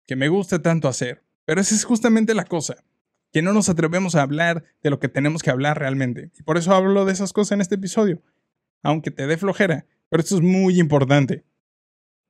que 0.05 0.15
me 0.15 0.27
guste 0.27 0.59
tanto 0.59 0.87
hacer. 0.87 1.23
Pero 1.45 1.61
esa 1.61 1.73
es 1.73 1.85
justamente 1.85 2.35
la 2.35 2.43
cosa, 2.43 2.83
que 3.31 3.41
no 3.41 3.53
nos 3.53 3.69
atrevemos 3.69 4.15
a 4.15 4.21
hablar 4.21 4.65
de 4.83 4.89
lo 4.89 4.99
que 4.99 5.07
tenemos 5.07 5.41
que 5.41 5.49
hablar 5.49 5.79
realmente. 5.79 6.31
Y 6.37 6.43
por 6.43 6.57
eso 6.57 6.75
hablo 6.75 7.05
de 7.05 7.13
esas 7.13 7.33
cosas 7.33 7.53
en 7.53 7.61
este 7.61 7.75
episodio, 7.75 8.21
aunque 8.83 9.09
te 9.09 9.25
dé 9.25 9.37
flojera, 9.37 9.85
pero 10.09 10.21
esto 10.21 10.35
es 10.35 10.41
muy 10.41 10.79
importante. 10.79 11.43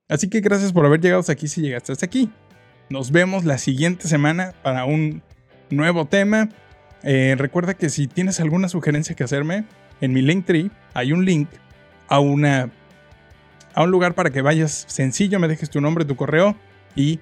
Así 0.08 0.30
que 0.30 0.40
gracias 0.40 0.72
por 0.72 0.86
haber 0.86 1.00
llegado 1.00 1.20
hasta 1.20 1.32
aquí 1.32 1.48
si 1.48 1.60
llegaste 1.60 1.92
hasta 1.92 2.06
aquí. 2.06 2.30
Nos 2.88 3.10
vemos 3.10 3.44
la 3.44 3.58
siguiente 3.58 4.08
semana 4.08 4.54
para 4.62 4.86
un 4.86 5.22
nuevo 5.68 6.06
tema 6.06 6.48
eh, 7.02 7.34
recuerda 7.38 7.74
que 7.74 7.90
si 7.90 8.06
tienes 8.06 8.40
alguna 8.40 8.68
sugerencia 8.68 9.14
que 9.14 9.24
hacerme, 9.24 9.64
en 10.00 10.12
mi 10.12 10.22
Linktree 10.22 10.70
hay 10.94 11.12
un 11.12 11.24
link 11.24 11.48
a 12.08 12.20
una 12.20 12.70
a 13.74 13.84
un 13.84 13.90
lugar 13.90 14.14
para 14.14 14.30
que 14.30 14.42
vayas 14.42 14.86
sencillo, 14.88 15.38
me 15.38 15.46
dejes 15.46 15.70
tu 15.70 15.80
nombre, 15.80 16.04
tu 16.04 16.16
correo 16.16 16.56
y 16.96 17.20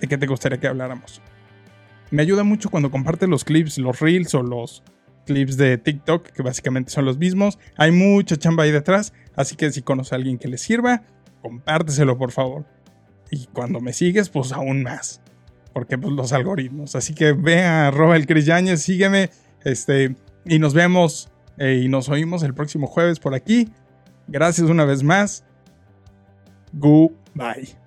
de 0.00 0.06
qué 0.06 0.16
te 0.16 0.26
gustaría 0.26 0.58
que 0.58 0.68
habláramos. 0.68 1.20
Me 2.10 2.22
ayuda 2.22 2.44
mucho 2.44 2.70
cuando 2.70 2.90
compartes 2.90 3.28
los 3.28 3.44
clips, 3.44 3.78
los 3.78 3.98
reels 3.98 4.34
o 4.34 4.42
los 4.42 4.84
clips 5.26 5.56
de 5.56 5.78
TikTok, 5.78 6.28
que 6.28 6.42
básicamente 6.42 6.92
son 6.92 7.04
los 7.04 7.18
mismos. 7.18 7.58
Hay 7.76 7.90
mucha 7.90 8.36
chamba 8.36 8.64
ahí 8.64 8.70
detrás, 8.70 9.12
así 9.34 9.56
que 9.56 9.72
si 9.72 9.82
conoces 9.82 10.12
a 10.12 10.16
alguien 10.16 10.38
que 10.38 10.46
le 10.46 10.58
sirva, 10.58 11.02
compárteselo 11.42 12.16
por 12.16 12.30
favor. 12.30 12.64
Y 13.30 13.46
cuando 13.46 13.80
me 13.80 13.92
sigues, 13.92 14.28
pues 14.28 14.52
aún 14.52 14.84
más. 14.84 15.20
Porque 15.74 15.98
pues, 15.98 16.14
los 16.14 16.32
algoritmos. 16.32 16.96
Así 16.96 17.14
que 17.14 17.32
ve 17.32 17.62
a 17.62 17.88
arroba 17.88 18.16
el 18.16 18.26
sígueme, 18.78 19.28
este, 19.64 20.16
y 20.46 20.58
nos 20.58 20.72
vemos 20.72 21.28
eh, 21.58 21.82
y 21.84 21.88
nos 21.88 22.08
oímos 22.08 22.42
el 22.42 22.54
próximo 22.54 22.86
jueves 22.86 23.20
por 23.20 23.34
aquí. 23.34 23.68
Gracias 24.28 24.70
una 24.70 24.86
vez 24.86 25.02
más. 25.02 25.44
Goodbye. 26.72 27.83